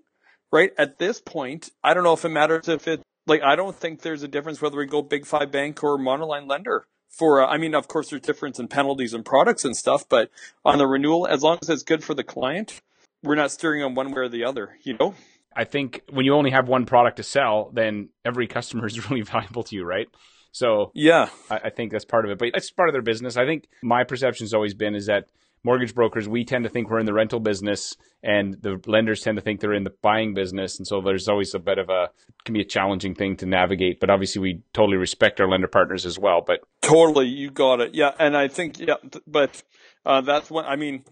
right? 0.51 0.73
At 0.77 0.99
this 0.99 1.21
point, 1.21 1.71
I 1.85 1.95
don't 1.95 2.03
know 2.03 2.15
if 2.15 2.25
it 2.25 2.31
matters 2.31 2.67
if 2.67 2.89
it, 2.89 3.01
like, 3.29 3.43
I 3.43 3.55
don't 3.55 3.77
think 3.77 4.03
there's 4.03 4.25
a 4.25 4.29
difference 4.29 4.61
whether 4.61 4.77
we 4.77 4.87
go 4.87 5.03
big 5.03 5.25
five 5.25 5.53
bank 5.53 5.85
or 5.85 5.97
monoline 5.97 6.49
lender 6.49 6.85
for, 7.11 7.43
uh, 7.43 7.47
I 7.47 7.59
mean, 7.59 7.75
of 7.75 7.89
course, 7.89 8.11
there's 8.11 8.23
difference 8.23 8.59
in 8.59 8.69
penalties 8.69 9.13
and 9.13 9.25
products 9.25 9.65
and 9.65 9.77
stuff, 9.77 10.09
but 10.09 10.31
on 10.65 10.79
the 10.79 10.87
renewal, 10.87 11.27
as 11.27 11.43
long 11.43 11.59
as 11.61 11.69
it's 11.69 11.83
good 11.83 12.03
for 12.03 12.15
the 12.15 12.25
client, 12.25 12.81
we're 13.23 13.35
not 13.35 13.51
steering 13.51 13.83
them 13.83 13.95
one 13.95 14.13
way 14.13 14.23
or 14.23 14.29
the 14.29 14.45
other, 14.45 14.79
you 14.83 14.97
know? 14.99 15.15
I 15.55 15.65
think 15.65 16.03
when 16.11 16.25
you 16.25 16.35
only 16.35 16.53
have 16.53 16.69
one 16.69 16.87
product 16.87 17.17
to 17.17 17.23
sell, 17.23 17.71
then 17.75 18.11
every 18.25 18.47
customer 18.47 18.87
is 18.87 19.11
really 19.11 19.23
valuable 19.23 19.65
to 19.65 19.77
you, 19.77 19.85
right? 19.85 20.09
So 20.53 20.91
yeah, 20.95 21.29
I, 21.51 21.57
I 21.65 21.71
think 21.71 21.93
that's 21.93 22.05
part 22.05 22.25
of 22.25 22.31
it, 22.31 22.39
but 22.39 22.49
it's 22.55 22.71
part 22.71 22.89
of 22.89 22.93
their 22.93 23.03
business. 23.03 23.37
I 23.37 23.45
think 23.45 23.69
my 23.83 24.05
perception 24.05 24.45
has 24.45 24.55
always 24.55 24.75
been 24.75 24.95
is 24.95 25.07
that 25.07 25.27
mortgage 25.63 25.95
brokers, 25.95 26.29
we 26.29 26.45
tend 26.45 26.65
to 26.65 26.71
think 26.71 26.91
we're 26.91 26.99
in 26.99 27.07
the 27.07 27.13
rental 27.13 27.41
business, 27.41 27.97
and 28.23 28.55
the 28.61 28.81
lenders 28.87 29.21
tend 29.21 29.37
to 29.37 29.43
think 29.43 29.61
they're 29.61 29.75
in 29.75 29.85
the 29.85 29.95
buying 30.03 30.35
business. 30.35 30.79
And 30.79 30.87
so 30.87 31.01
there's 31.01 31.29
always 31.29 31.55
a 31.55 31.59
bit 31.59 31.79
of 31.79 31.89
a 31.89 32.11
can 32.45 32.55
be 32.55 32.61
a 32.61 32.65
challenging 32.65 33.15
thing 33.15 33.37
to 33.37 33.47
navigate. 33.47 34.01
But 34.01 34.11
obviously, 34.11 34.41
we 34.41 34.63
totally 34.73 34.97
respect 34.97 35.41
our 35.41 35.49
lender 35.49 35.69
partners 35.69 36.07
as 36.07 36.19
well. 36.19 36.43
But 36.47 36.61
totally, 36.83 37.27
you 37.27 37.51
got 37.51 37.81
it. 37.81 37.95
Yeah, 37.95 38.13
and 38.19 38.37
I 38.37 38.49
think 38.49 38.79
yeah, 38.79 38.95
but 39.27 39.63
uh, 40.05 40.21
that's 40.23 40.51
what 40.51 40.67
I 40.67 40.77
mean. 40.77 41.05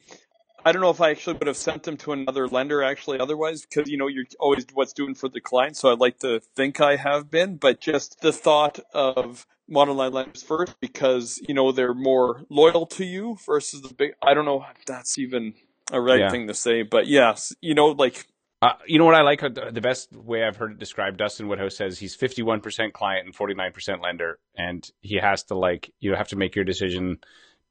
I 0.64 0.72
don't 0.72 0.82
know 0.82 0.90
if 0.90 1.00
I 1.00 1.10
actually 1.10 1.34
would 1.34 1.46
have 1.46 1.56
sent 1.56 1.84
them 1.84 1.96
to 1.98 2.12
another 2.12 2.48
lender 2.48 2.82
actually 2.82 3.20
otherwise 3.20 3.64
because 3.64 3.88
you 3.88 3.96
know 3.96 4.08
you're 4.08 4.24
always 4.40 4.66
what's 4.74 4.92
doing 4.92 5.14
for 5.14 5.28
the 5.28 5.40
client. 5.40 5.76
So 5.76 5.92
I'd 5.92 6.00
like 6.00 6.18
to 6.20 6.40
think 6.56 6.80
I 6.80 6.96
have 6.96 7.30
been, 7.30 7.56
but 7.56 7.80
just 7.80 8.20
the 8.20 8.32
thought 8.32 8.80
of 8.92 9.46
monoline 9.70 10.12
lenders 10.12 10.42
first 10.42 10.78
because 10.80 11.40
you 11.48 11.54
know 11.54 11.72
they're 11.72 11.94
more 11.94 12.42
loyal 12.48 12.86
to 12.86 13.04
you 13.04 13.36
versus 13.46 13.82
the 13.82 13.94
big. 13.94 14.12
I 14.22 14.34
don't 14.34 14.44
know 14.44 14.64
if 14.70 14.84
that's 14.86 15.18
even 15.18 15.54
a 15.92 16.00
right 16.00 16.20
yeah. 16.20 16.30
thing 16.30 16.48
to 16.48 16.54
say, 16.54 16.82
but 16.82 17.06
yes, 17.06 17.54
you 17.60 17.74
know, 17.74 17.88
like 17.88 18.26
uh, 18.60 18.72
you 18.86 18.98
know 18.98 19.04
what 19.04 19.14
I 19.14 19.22
like? 19.22 19.40
The 19.40 19.80
best 19.80 20.12
way 20.12 20.42
I've 20.42 20.56
heard 20.56 20.72
it 20.72 20.78
described, 20.78 21.18
Dustin 21.18 21.46
Woodhouse 21.46 21.76
says 21.76 21.98
he's 21.98 22.16
51% 22.16 22.92
client 22.92 23.26
and 23.26 23.34
49% 23.36 24.02
lender. 24.02 24.40
And 24.56 24.88
he 25.00 25.16
has 25.16 25.44
to 25.44 25.54
like, 25.54 25.92
you 26.00 26.14
have 26.14 26.28
to 26.28 26.36
make 26.36 26.56
your 26.56 26.64
decision 26.64 27.18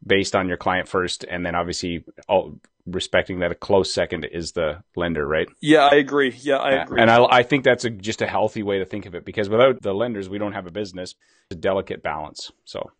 based 0.05 0.33
on 0.33 0.47
your 0.47 0.55
client 0.55 0.87
first. 0.87 1.25
And 1.29 1.45
then 1.45 1.55
obviously 1.55 2.05
all, 2.29 2.57
respecting 2.87 3.39
that 3.39 3.51
a 3.51 3.55
close 3.55 3.93
second 3.93 4.25
is 4.25 4.53
the 4.53 4.81
lender, 4.95 5.27
right? 5.27 5.47
Yeah, 5.61 5.87
I 5.91 5.95
agree. 5.95 6.33
Yeah, 6.39 6.57
I 6.57 6.71
agree. 6.71 7.01
And 7.01 7.11
I, 7.11 7.23
I 7.23 7.43
think 7.43 7.63
that's 7.63 7.85
a, 7.85 7.89
just 7.89 8.21
a 8.21 8.27
healthy 8.27 8.63
way 8.63 8.79
to 8.79 8.85
think 8.85 9.05
of 9.05 9.15
it 9.15 9.25
because 9.25 9.49
without 9.49 9.81
the 9.81 9.93
lenders, 9.93 10.29
we 10.29 10.37
don't 10.37 10.53
have 10.53 10.67
a 10.67 10.71
business. 10.71 11.15
It's 11.49 11.57
a 11.57 11.59
delicate 11.59 12.01
balance. 12.01 12.51
So, 12.65 12.91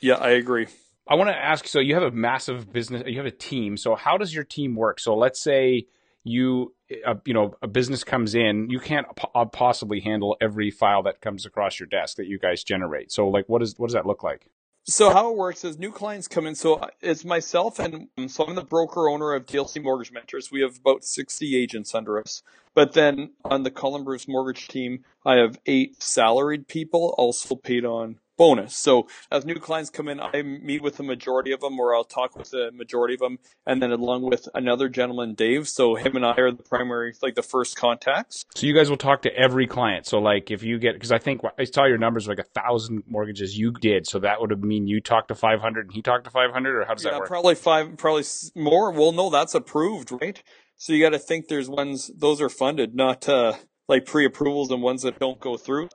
yeah, 0.00 0.14
I 0.14 0.30
agree. 0.30 0.66
I 1.06 1.16
want 1.16 1.28
to 1.28 1.36
ask 1.36 1.66
so 1.66 1.80
you 1.80 1.94
have 1.94 2.02
a 2.02 2.10
massive 2.10 2.72
business, 2.72 3.02
you 3.06 3.18
have 3.18 3.26
a 3.26 3.30
team. 3.30 3.76
So, 3.76 3.94
how 3.94 4.16
does 4.16 4.34
your 4.34 4.44
team 4.44 4.74
work? 4.74 4.98
So, 4.98 5.14
let's 5.14 5.40
say 5.40 5.86
you 6.24 6.74
uh, 7.06 7.14
you 7.26 7.34
know 7.34 7.54
a 7.62 7.68
business 7.68 8.02
comes 8.02 8.34
in 8.34 8.68
you 8.70 8.80
can't 8.80 9.06
po- 9.14 9.44
possibly 9.46 10.00
handle 10.00 10.36
every 10.40 10.70
file 10.70 11.02
that 11.02 11.20
comes 11.20 11.44
across 11.44 11.78
your 11.78 11.86
desk 11.86 12.16
that 12.16 12.26
you 12.26 12.38
guys 12.38 12.64
generate 12.64 13.12
so 13.12 13.28
like 13.28 13.46
what 13.46 13.62
is 13.62 13.78
what 13.78 13.88
does 13.88 13.94
that 13.94 14.06
look 14.06 14.22
like 14.22 14.48
so 14.84 15.10
how 15.10 15.30
it 15.30 15.36
works 15.36 15.64
is 15.64 15.78
new 15.78 15.90
clients 15.90 16.28
come 16.28 16.46
in. 16.46 16.54
So 16.54 16.74
uh, 16.74 16.88
it's 17.00 17.24
myself 17.24 17.78
and 17.78 18.08
um, 18.18 18.28
so 18.28 18.44
I'm 18.44 18.54
the 18.54 18.64
broker 18.64 19.08
owner 19.08 19.32
of 19.32 19.46
DLC 19.46 19.82
Mortgage 19.82 20.12
Mentors. 20.12 20.50
We 20.52 20.60
have 20.60 20.78
about 20.78 21.04
60 21.04 21.56
agents 21.56 21.94
under 21.94 22.18
us. 22.18 22.42
But 22.74 22.92
then 22.92 23.30
on 23.44 23.62
the 23.62 23.70
Colin 23.70 24.04
Bruce 24.04 24.28
Mortgage 24.28 24.68
team, 24.68 25.04
I 25.24 25.36
have 25.36 25.58
eight 25.66 26.02
salaried 26.02 26.68
people 26.68 27.14
also 27.16 27.54
paid 27.54 27.84
on 27.84 28.18
bonus. 28.36 28.76
So 28.76 29.08
as 29.30 29.44
new 29.44 29.56
clients 29.56 29.90
come 29.90 30.08
in, 30.08 30.20
I 30.20 30.42
meet 30.42 30.82
with 30.82 30.96
the 30.96 31.02
majority 31.02 31.52
of 31.52 31.60
them, 31.60 31.78
or 31.78 31.94
I'll 31.94 32.04
talk 32.04 32.36
with 32.36 32.50
the 32.50 32.70
majority 32.72 33.14
of 33.14 33.20
them, 33.20 33.38
and 33.66 33.82
then 33.82 33.90
along 33.92 34.28
with 34.28 34.48
another 34.54 34.88
gentleman, 34.88 35.34
Dave. 35.34 35.68
So 35.68 35.94
him 35.94 36.16
and 36.16 36.24
I 36.24 36.34
are 36.38 36.50
the 36.50 36.62
primary, 36.62 37.14
like 37.22 37.34
the 37.34 37.42
first 37.42 37.76
contacts. 37.76 38.44
So 38.54 38.66
you 38.66 38.74
guys 38.74 38.90
will 38.90 38.96
talk 38.96 39.22
to 39.22 39.34
every 39.36 39.66
client. 39.66 40.06
So 40.06 40.18
like 40.18 40.50
if 40.50 40.62
you 40.62 40.78
get, 40.78 40.94
because 40.94 41.12
I 41.12 41.18
think 41.18 41.42
I 41.58 41.64
saw 41.64 41.86
your 41.86 41.98
numbers 41.98 42.28
like 42.28 42.38
a 42.38 42.44
thousand 42.44 43.04
mortgages 43.06 43.56
you 43.56 43.72
did, 43.72 44.06
so 44.06 44.18
that 44.20 44.40
would 44.40 44.62
mean 44.62 44.86
you 44.86 45.00
talked 45.00 45.28
to 45.28 45.34
500 45.34 45.86
and 45.86 45.94
he 45.94 46.02
talked 46.02 46.24
to 46.24 46.30
500, 46.30 46.76
or 46.76 46.84
how 46.84 46.94
does 46.94 47.04
yeah, 47.04 47.12
that 47.12 47.20
work? 47.20 47.28
Probably 47.28 47.54
five, 47.54 47.96
probably 47.96 48.24
more. 48.54 48.90
Well, 48.90 49.12
no, 49.12 49.30
that's 49.30 49.54
approved, 49.54 50.12
right? 50.12 50.42
So 50.76 50.92
you 50.92 51.02
got 51.02 51.10
to 51.10 51.18
think 51.18 51.48
there's 51.48 51.68
ones 51.68 52.10
those 52.16 52.40
are 52.40 52.48
funded, 52.48 52.94
not 52.94 53.28
uh, 53.28 53.54
like 53.88 54.06
pre-approvals 54.06 54.70
and 54.70 54.82
ones 54.82 55.02
that 55.02 55.18
don't 55.18 55.40
go 55.40 55.56
through 55.56 55.88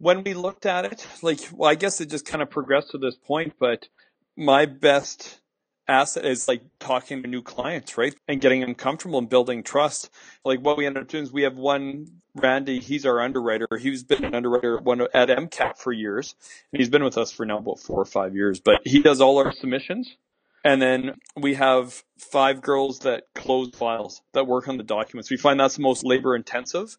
when 0.00 0.24
we 0.24 0.34
looked 0.34 0.66
at 0.66 0.84
it, 0.84 1.06
like, 1.22 1.40
well, 1.52 1.70
I 1.70 1.74
guess 1.74 2.00
it 2.00 2.10
just 2.10 2.26
kind 2.26 2.42
of 2.42 2.50
progressed 2.50 2.90
to 2.92 2.98
this 2.98 3.16
point, 3.16 3.54
but 3.58 3.86
my 4.36 4.66
best 4.66 5.40
asset 5.86 6.24
is 6.24 6.48
like 6.48 6.62
talking 6.78 7.22
to 7.22 7.28
new 7.28 7.42
clients, 7.42 7.98
right? 7.98 8.14
And 8.26 8.40
getting 8.40 8.60
them 8.60 8.74
comfortable 8.74 9.18
and 9.18 9.28
building 9.28 9.62
trust. 9.62 10.10
Like 10.44 10.60
what 10.60 10.78
we 10.78 10.86
ended 10.86 11.02
up 11.02 11.08
doing 11.08 11.24
is 11.24 11.32
we 11.32 11.42
have 11.42 11.56
one 11.56 12.20
Randy, 12.34 12.78
he's 12.78 13.04
our 13.04 13.20
underwriter. 13.20 13.66
He's 13.78 14.04
been 14.04 14.24
an 14.24 14.34
underwriter 14.34 14.78
at, 14.78 14.84
one, 14.84 15.00
at 15.12 15.28
MCAP 15.28 15.76
for 15.76 15.92
years. 15.92 16.34
And 16.72 16.80
he's 16.80 16.88
been 16.88 17.04
with 17.04 17.18
us 17.18 17.32
for 17.32 17.44
now 17.44 17.58
about 17.58 17.80
four 17.80 18.00
or 18.00 18.04
five 18.04 18.34
years, 18.34 18.60
but 18.60 18.80
he 18.84 19.00
does 19.00 19.20
all 19.20 19.38
our 19.38 19.52
submissions. 19.52 20.16
And 20.64 20.80
then 20.80 21.14
we 21.36 21.54
have 21.54 22.04
five 22.18 22.60
girls 22.60 23.00
that 23.00 23.24
close 23.34 23.70
files 23.70 24.22
that 24.32 24.46
work 24.46 24.68
on 24.68 24.76
the 24.76 24.84
documents. 24.84 25.30
We 25.30 25.38
find 25.38 25.58
that's 25.58 25.76
the 25.76 25.82
most 25.82 26.04
labor 26.04 26.36
intensive. 26.36 26.96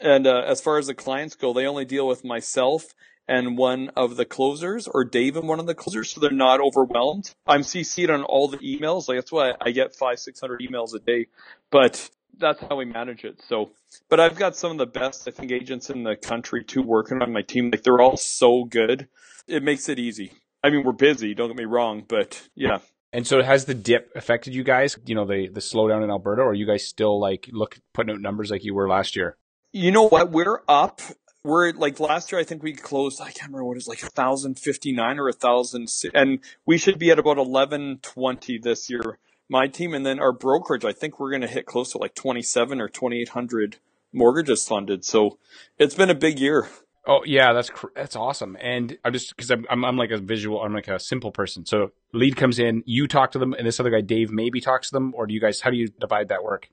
And 0.00 0.26
uh, 0.26 0.42
as 0.46 0.60
far 0.60 0.78
as 0.78 0.86
the 0.86 0.94
clients 0.94 1.34
go, 1.34 1.52
they 1.52 1.66
only 1.66 1.84
deal 1.84 2.06
with 2.06 2.24
myself 2.24 2.94
and 3.30 3.56
one 3.56 3.90
of 3.96 4.16
the 4.16 4.24
closers 4.24 4.88
or 4.88 5.04
Dave 5.04 5.36
and 5.36 5.48
one 5.48 5.60
of 5.60 5.66
the 5.66 5.74
closers, 5.74 6.10
so 6.10 6.20
they're 6.20 6.32
not 6.32 6.60
overwhelmed. 6.60 7.32
I'm 7.46 7.60
CC'd 7.60 8.10
on 8.10 8.24
all 8.24 8.48
the 8.48 8.58
emails. 8.58 9.08
Like 9.08 9.18
that's 9.18 9.30
why 9.30 9.52
I 9.60 9.70
get 9.70 9.94
five, 9.94 10.18
six 10.18 10.40
hundred 10.40 10.62
emails 10.62 10.94
a 10.94 10.98
day, 10.98 11.26
but 11.70 12.10
that's 12.36 12.60
how 12.60 12.76
we 12.76 12.86
manage 12.86 13.24
it. 13.24 13.40
So, 13.46 13.70
but 14.08 14.18
I've 14.18 14.36
got 14.36 14.56
some 14.56 14.72
of 14.72 14.78
the 14.78 14.86
best, 14.86 15.28
I 15.28 15.30
think, 15.30 15.52
agents 15.52 15.90
in 15.90 16.02
the 16.02 16.16
country 16.16 16.64
too 16.64 16.82
working 16.82 17.22
on 17.22 17.32
my 17.32 17.42
team. 17.42 17.70
Like 17.70 17.84
they're 17.84 18.00
all 18.00 18.16
so 18.16 18.64
good. 18.64 19.06
It 19.46 19.62
makes 19.62 19.88
it 19.88 20.00
easy. 20.00 20.32
I 20.64 20.70
mean, 20.70 20.82
we're 20.82 20.92
busy. 20.92 21.32
Don't 21.32 21.48
get 21.48 21.56
me 21.56 21.64
wrong, 21.66 22.04
but 22.06 22.48
yeah. 22.56 22.78
And 23.12 23.26
so 23.26 23.42
has 23.42 23.64
the 23.64 23.74
dip 23.74 24.10
affected 24.16 24.54
you 24.54 24.64
guys? 24.64 24.98
You 25.04 25.14
know, 25.14 25.24
the 25.24 25.48
the 25.48 25.60
slowdown 25.60 26.02
in 26.02 26.10
Alberta, 26.10 26.42
or 26.42 26.50
are 26.50 26.54
you 26.54 26.66
guys 26.66 26.84
still 26.84 27.20
like 27.20 27.48
look 27.52 27.78
putting 27.94 28.12
out 28.12 28.20
numbers 28.20 28.50
like 28.50 28.64
you 28.64 28.74
were 28.74 28.88
last 28.88 29.14
year? 29.14 29.36
You 29.72 29.92
know 29.92 30.08
what? 30.08 30.32
We're 30.32 30.62
up. 30.68 31.00
We're 31.44 31.72
like 31.72 32.00
last 32.00 32.32
year. 32.32 32.40
I 32.40 32.44
think 32.44 32.62
we 32.62 32.72
closed. 32.72 33.20
I 33.20 33.30
can't 33.30 33.48
remember 33.48 33.64
what 33.64 33.74
it 33.74 33.76
was 33.76 33.88
like 33.88 34.02
a 34.02 34.10
thousand 34.10 34.58
fifty 34.58 34.92
nine 34.92 35.18
or 35.18 35.28
a 35.28 35.32
thousand, 35.32 35.88
and 36.12 36.40
we 36.66 36.76
should 36.76 36.98
be 36.98 37.10
at 37.10 37.18
about 37.18 37.38
eleven 37.38 37.98
twenty 38.02 38.58
this 38.58 38.90
year. 38.90 39.18
My 39.48 39.68
team, 39.68 39.94
and 39.94 40.04
then 40.04 40.18
our 40.20 40.32
brokerage. 40.32 40.84
I 40.84 40.92
think 40.92 41.18
we're 41.18 41.30
going 41.30 41.42
to 41.42 41.48
hit 41.48 41.66
close 41.66 41.92
to 41.92 41.98
like 41.98 42.14
twenty 42.14 42.42
seven 42.42 42.80
or 42.80 42.88
twenty 42.88 43.20
eight 43.20 43.30
hundred 43.30 43.76
mortgages 44.12 44.66
funded. 44.66 45.04
So 45.04 45.38
it's 45.78 45.94
been 45.94 46.10
a 46.10 46.14
big 46.14 46.40
year. 46.40 46.68
Oh 47.06 47.20
yeah, 47.24 47.52
that's 47.52 47.70
that's 47.94 48.16
awesome. 48.16 48.56
And 48.60 48.98
I'm 49.04 49.12
just 49.12 49.34
because 49.34 49.50
I'm, 49.50 49.64
I'm 49.70 49.84
I'm 49.84 49.96
like 49.96 50.10
a 50.10 50.18
visual, 50.18 50.60
I'm 50.60 50.74
like 50.74 50.88
a 50.88 50.98
simple 50.98 51.30
person. 51.30 51.64
So 51.64 51.92
lead 52.12 52.36
comes 52.36 52.58
in, 52.58 52.82
you 52.86 53.06
talk 53.06 53.30
to 53.32 53.38
them, 53.38 53.54
and 53.54 53.66
this 53.66 53.80
other 53.80 53.90
guy 53.90 54.02
Dave 54.02 54.30
maybe 54.30 54.60
talks 54.60 54.88
to 54.90 54.94
them, 54.94 55.14
or 55.16 55.26
do 55.26 55.32
you 55.32 55.40
guys? 55.40 55.60
How 55.60 55.70
do 55.70 55.76
you 55.76 55.88
divide 55.88 56.28
that 56.28 56.42
work? 56.42 56.68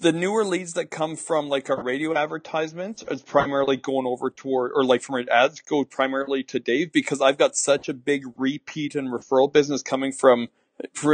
The 0.00 0.12
newer 0.12 0.44
leads 0.44 0.74
that 0.74 0.90
come 0.90 1.16
from 1.16 1.48
like 1.48 1.70
our 1.70 1.82
radio 1.82 2.14
advertisements 2.14 3.02
is 3.10 3.22
primarily 3.22 3.76
going 3.76 4.06
over 4.06 4.30
toward, 4.30 4.72
or 4.74 4.84
like 4.84 5.02
from 5.02 5.16
our 5.16 5.24
ads 5.30 5.60
go 5.60 5.84
primarily 5.84 6.42
to 6.44 6.60
Dave 6.60 6.92
because 6.92 7.20
I've 7.20 7.38
got 7.38 7.56
such 7.56 7.88
a 7.88 7.94
big 7.94 8.22
repeat 8.36 8.94
and 8.94 9.08
referral 9.08 9.52
business 9.52 9.82
coming 9.82 10.12
from. 10.12 10.48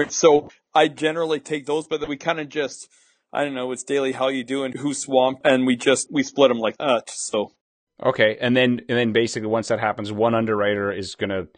So 0.08 0.50
I 0.74 0.88
generally 0.88 1.40
take 1.40 1.66
those, 1.66 1.86
but 1.86 2.00
then 2.00 2.08
we 2.08 2.16
kind 2.16 2.40
of 2.40 2.48
just. 2.48 2.88
I 3.32 3.42
don't 3.42 3.54
know, 3.54 3.72
it's 3.72 3.82
daily 3.82 4.12
how 4.12 4.28
you 4.28 4.44
doing, 4.44 4.74
who 4.78 4.94
swamp, 4.94 5.40
and 5.44 5.66
we 5.66 5.74
just 5.74 6.06
we 6.08 6.22
split 6.22 6.50
them 6.50 6.60
like 6.60 6.76
that. 6.76 7.10
So 7.10 7.50
Okay, 8.02 8.36
and 8.40 8.56
then 8.56 8.80
and 8.88 8.98
then 8.98 9.12
basically 9.12 9.48
once 9.48 9.68
that 9.68 9.80
happens, 9.80 10.10
one 10.12 10.34
underwriter 10.34 10.90
is 10.90 11.14
going 11.14 11.30
to 11.30 11.48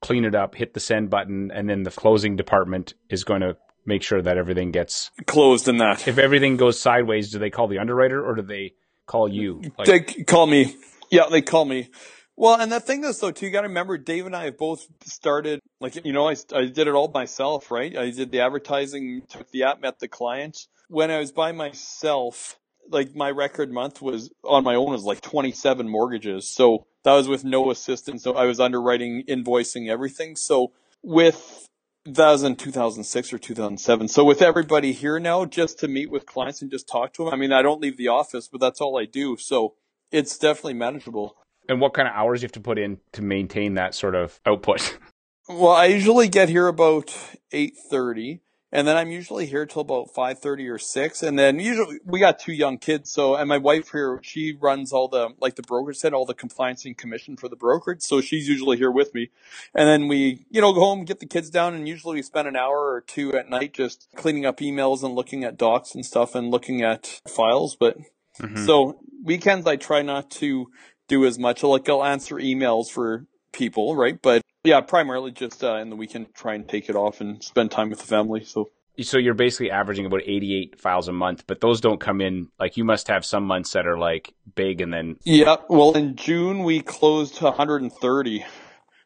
clean 0.00 0.24
it 0.24 0.34
up, 0.34 0.54
hit 0.54 0.74
the 0.74 0.80
send 0.80 1.10
button, 1.10 1.50
and 1.52 1.68
then 1.68 1.82
the 1.82 1.90
closing 1.90 2.36
department 2.36 2.94
is 3.08 3.24
going 3.24 3.40
to 3.40 3.56
make 3.84 4.02
sure 4.02 4.22
that 4.22 4.38
everything 4.38 4.70
gets 4.70 5.10
closed 5.26 5.68
in 5.68 5.78
that. 5.78 6.06
If 6.06 6.18
everything 6.18 6.56
goes 6.56 6.80
sideways, 6.80 7.30
do 7.30 7.38
they 7.38 7.50
call 7.50 7.68
the 7.68 7.78
underwriter 7.78 8.24
or 8.24 8.34
do 8.34 8.42
they 8.42 8.74
call 9.06 9.28
you? 9.28 9.62
Like- 9.78 9.86
they 9.86 10.00
call 10.24 10.46
me. 10.46 10.76
Yeah, 11.10 11.24
they 11.30 11.42
call 11.42 11.64
me. 11.64 11.90
Well, 12.36 12.58
and 12.58 12.72
the 12.72 12.80
thing 12.80 13.04
is 13.04 13.18
though, 13.18 13.32
too, 13.32 13.46
you 13.46 13.52
got 13.52 13.62
to 13.62 13.68
remember, 13.68 13.98
Dave 13.98 14.24
and 14.24 14.34
I 14.34 14.44
have 14.44 14.56
both 14.56 14.86
started, 15.04 15.60
like, 15.80 16.02
you 16.04 16.12
know, 16.12 16.28
I, 16.28 16.36
I 16.54 16.66
did 16.66 16.86
it 16.86 16.94
all 16.94 17.10
myself, 17.12 17.70
right? 17.70 17.94
I 17.96 18.10
did 18.10 18.30
the 18.30 18.40
advertising, 18.40 19.22
took 19.28 19.50
the 19.50 19.64
app, 19.64 19.82
met 19.82 19.98
the 19.98 20.08
clients. 20.08 20.68
When 20.88 21.10
I 21.10 21.18
was 21.18 21.32
by 21.32 21.52
myself, 21.52 22.58
like 22.88 23.14
my 23.14 23.30
record 23.30 23.70
month 23.70 24.00
was 24.00 24.30
on 24.42 24.64
my 24.64 24.74
own 24.74 24.90
was 24.92 25.04
like 25.04 25.20
27 25.20 25.88
mortgages. 25.88 26.48
So 26.48 26.86
that 27.04 27.12
was 27.12 27.28
with 27.28 27.44
no 27.44 27.70
assistance. 27.70 28.22
So 28.22 28.34
I 28.34 28.46
was 28.46 28.60
underwriting, 28.60 29.24
invoicing 29.28 29.88
everything. 29.88 30.36
So 30.36 30.72
with 31.02 31.68
that 32.04 32.30
was 32.30 32.42
in 32.42 32.56
2006 32.56 33.32
or 33.32 33.38
2007. 33.38 34.08
So 34.08 34.24
with 34.24 34.42
everybody 34.42 34.92
here 34.92 35.18
now, 35.18 35.44
just 35.44 35.78
to 35.80 35.88
meet 35.88 36.10
with 36.10 36.26
clients 36.26 36.62
and 36.62 36.70
just 36.70 36.88
talk 36.88 37.12
to 37.14 37.24
them. 37.24 37.34
I 37.34 37.36
mean, 37.36 37.52
I 37.52 37.62
don't 37.62 37.80
leave 37.80 37.96
the 37.96 38.08
office, 38.08 38.48
but 38.48 38.60
that's 38.60 38.80
all 38.80 38.98
I 38.98 39.04
do. 39.04 39.36
So 39.36 39.74
it's 40.10 40.38
definitely 40.38 40.74
manageable. 40.74 41.36
And 41.68 41.80
what 41.80 41.94
kind 41.94 42.08
of 42.08 42.14
hours 42.14 42.42
you 42.42 42.46
have 42.46 42.52
to 42.52 42.60
put 42.60 42.78
in 42.78 42.98
to 43.12 43.22
maintain 43.22 43.74
that 43.74 43.94
sort 43.94 44.14
of 44.14 44.40
output? 44.46 44.98
Well, 45.48 45.72
I 45.72 45.86
usually 45.86 46.28
get 46.28 46.48
here 46.48 46.68
about 46.68 47.06
8:30 47.52 48.38
and 48.72 48.86
then 48.86 48.96
I'm 48.96 49.10
usually 49.10 49.46
here 49.46 49.66
till 49.66 49.82
about 49.82 50.14
5:30 50.14 50.68
or 50.68 50.78
6 50.78 51.22
and 51.22 51.38
then 51.38 51.58
usually 51.58 51.98
we 52.04 52.20
got 52.20 52.38
two 52.38 52.52
young 52.52 52.78
kids. 52.78 53.10
So 53.10 53.34
and 53.34 53.48
my 53.48 53.58
wife 53.58 53.90
here 53.92 54.20
she 54.22 54.56
runs 54.58 54.92
all 54.92 55.08
the 55.08 55.30
like 55.40 55.56
the 55.56 55.62
brokerage 55.62 55.96
said 55.96 56.14
all 56.14 56.26
the 56.26 56.34
compliance 56.34 56.84
and 56.84 56.96
commission 56.96 57.36
for 57.36 57.48
the 57.48 57.56
brokerage. 57.56 58.02
So 58.02 58.20
she's 58.20 58.48
usually 58.48 58.76
here 58.76 58.90
with 58.90 59.14
me. 59.14 59.30
And 59.74 59.88
then 59.88 60.08
we 60.08 60.46
you 60.50 60.60
know 60.60 60.72
go 60.72 60.80
home 60.80 61.04
get 61.04 61.20
the 61.20 61.26
kids 61.26 61.50
down 61.50 61.74
and 61.74 61.88
usually 61.88 62.16
we 62.16 62.22
spend 62.22 62.48
an 62.48 62.56
hour 62.56 62.92
or 62.92 63.00
two 63.06 63.34
at 63.34 63.50
night 63.50 63.74
just 63.74 64.08
cleaning 64.16 64.46
up 64.46 64.58
emails 64.58 65.02
and 65.02 65.14
looking 65.14 65.44
at 65.44 65.58
docs 65.58 65.94
and 65.94 66.06
stuff 66.06 66.34
and 66.34 66.50
looking 66.50 66.82
at 66.82 67.20
files. 67.26 67.76
But 67.78 67.98
mm-hmm. 68.40 68.64
so 68.66 69.00
weekends 69.24 69.66
I 69.66 69.76
try 69.76 70.02
not 70.02 70.30
to 70.32 70.70
do 71.08 71.24
as 71.24 71.38
much. 71.38 71.62
Like 71.62 71.88
I'll 71.88 72.04
answer 72.04 72.36
emails 72.36 72.90
for 72.90 73.26
people 73.52 73.96
right? 73.96 74.20
But 74.20 74.42
yeah, 74.64 74.80
primarily 74.80 75.30
just 75.30 75.64
uh, 75.64 75.76
in 75.76 75.90
the 75.90 75.96
weekend, 75.96 76.34
try 76.34 76.54
and 76.54 76.68
take 76.68 76.88
it 76.88 76.96
off 76.96 77.20
and 77.20 77.42
spend 77.42 77.70
time 77.70 77.90
with 77.90 78.00
the 78.00 78.06
family. 78.06 78.44
So. 78.44 78.70
So 79.00 79.16
you're 79.16 79.34
basically 79.34 79.70
averaging 79.70 80.04
about 80.04 80.20
88 80.26 80.78
files 80.78 81.08
a 81.08 81.12
month, 81.12 81.44
but 81.46 81.60
those 81.60 81.80
don't 81.80 82.00
come 82.00 82.20
in. 82.20 82.48
Like 82.58 82.76
you 82.76 82.84
must 82.84 83.08
have 83.08 83.24
some 83.24 83.44
months 83.44 83.72
that 83.72 83.86
are 83.86 83.96
like 83.96 84.34
big, 84.54 84.82
and 84.82 84.92
then. 84.92 85.16
Yeah, 85.24 85.56
well, 85.70 85.92
in 85.92 86.16
June 86.16 86.64
we 86.64 86.80
closed 86.82 87.40
130, 87.40 88.44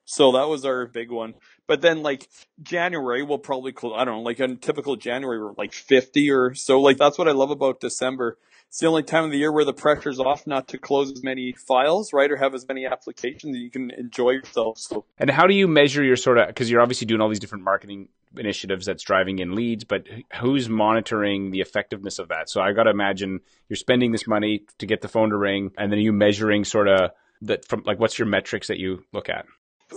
so 0.05 0.33
that 0.33 0.49
was 0.49 0.65
our 0.65 0.87
big 0.87 1.13
one. 1.13 1.35
But 1.69 1.81
then 1.81 2.03
like 2.03 2.29
January 2.61 3.23
we'll 3.23 3.39
probably 3.39 3.71
close. 3.71 3.95
I 3.97 4.05
don't 4.05 4.17
know, 4.17 4.23
like 4.23 4.41
a 4.41 4.57
typical 4.57 4.97
January 4.97 5.39
we're 5.39 5.53
like 5.57 5.73
50 5.73 6.29
or 6.31 6.55
so. 6.55 6.81
Like 6.81 6.97
that's 6.97 7.17
what 7.17 7.29
I 7.29 7.33
love 7.33 7.51
about 7.51 7.79
December 7.79 8.39
it's 8.75 8.81
the 8.81 8.89
only 8.89 9.05
time 9.05 9.23
of 9.23 9.31
the 9.31 9.39
year 9.39 9.53
where 9.53 9.65
the 9.65 9.73
pressure's 9.73 10.19
off 10.19 10.49
not 10.49 10.67
to 10.67 10.79
close 10.79 11.13
as 11.13 11.23
many 11.23 11.53
files, 11.53 12.13
right, 12.13 12.29
or 12.29 12.37
have 12.37 12.57
as 12.57 12.67
many 12.67 12.87
applications 12.87 13.53
that 13.53 13.61
you 13.61 13.71
can 13.71 13.93
enjoy 13.93 14.31
yourself. 14.31 14.79
So, 14.79 15.05
and 15.17 15.31
how 15.31 15.47
do 15.47 15.55
you 15.55 15.69
measure 15.69 16.03
your 16.03 16.17
sort 16.17 16.39
of 16.39 16.49
because 16.49 16.69
you're 16.69 16.81
obviously 16.81 17.07
doing 17.07 17.21
all 17.21 17.29
these 17.29 17.39
different 17.39 17.63
marketing 17.63 18.09
initiatives 18.37 18.85
that's 18.85 19.05
driving 19.05 19.39
in 19.39 19.55
leads, 19.55 19.85
but 19.85 20.09
who's 20.41 20.69
monitoring 20.69 21.53
the 21.53 21.61
effectiveness 21.61 22.19
of 22.19 22.31
that? 22.31 22.51
So 22.51 22.61
I 22.61 22.73
got 22.73 22.83
to 22.83 22.91
imagine 22.91 23.43
you're 23.69 23.77
spending 23.77 24.11
this 24.11 24.27
money 24.27 24.65
to 24.79 24.87
get 24.87 25.03
the 25.03 25.09
phone 25.09 25.31
to 25.31 25.37
ring, 25.37 25.71
and 25.79 25.93
then 25.93 26.01
are 26.01 26.03
you 26.03 26.13
measuring 26.13 26.65
sort 26.65 26.89
of 26.89 27.13
that 27.43 27.65
from 27.65 27.85
like 27.87 28.01
what's 28.01 28.19
your 28.19 28.27
metrics 28.27 28.67
that 28.67 28.81
you 28.81 29.05
look 29.13 29.29
at? 29.29 29.47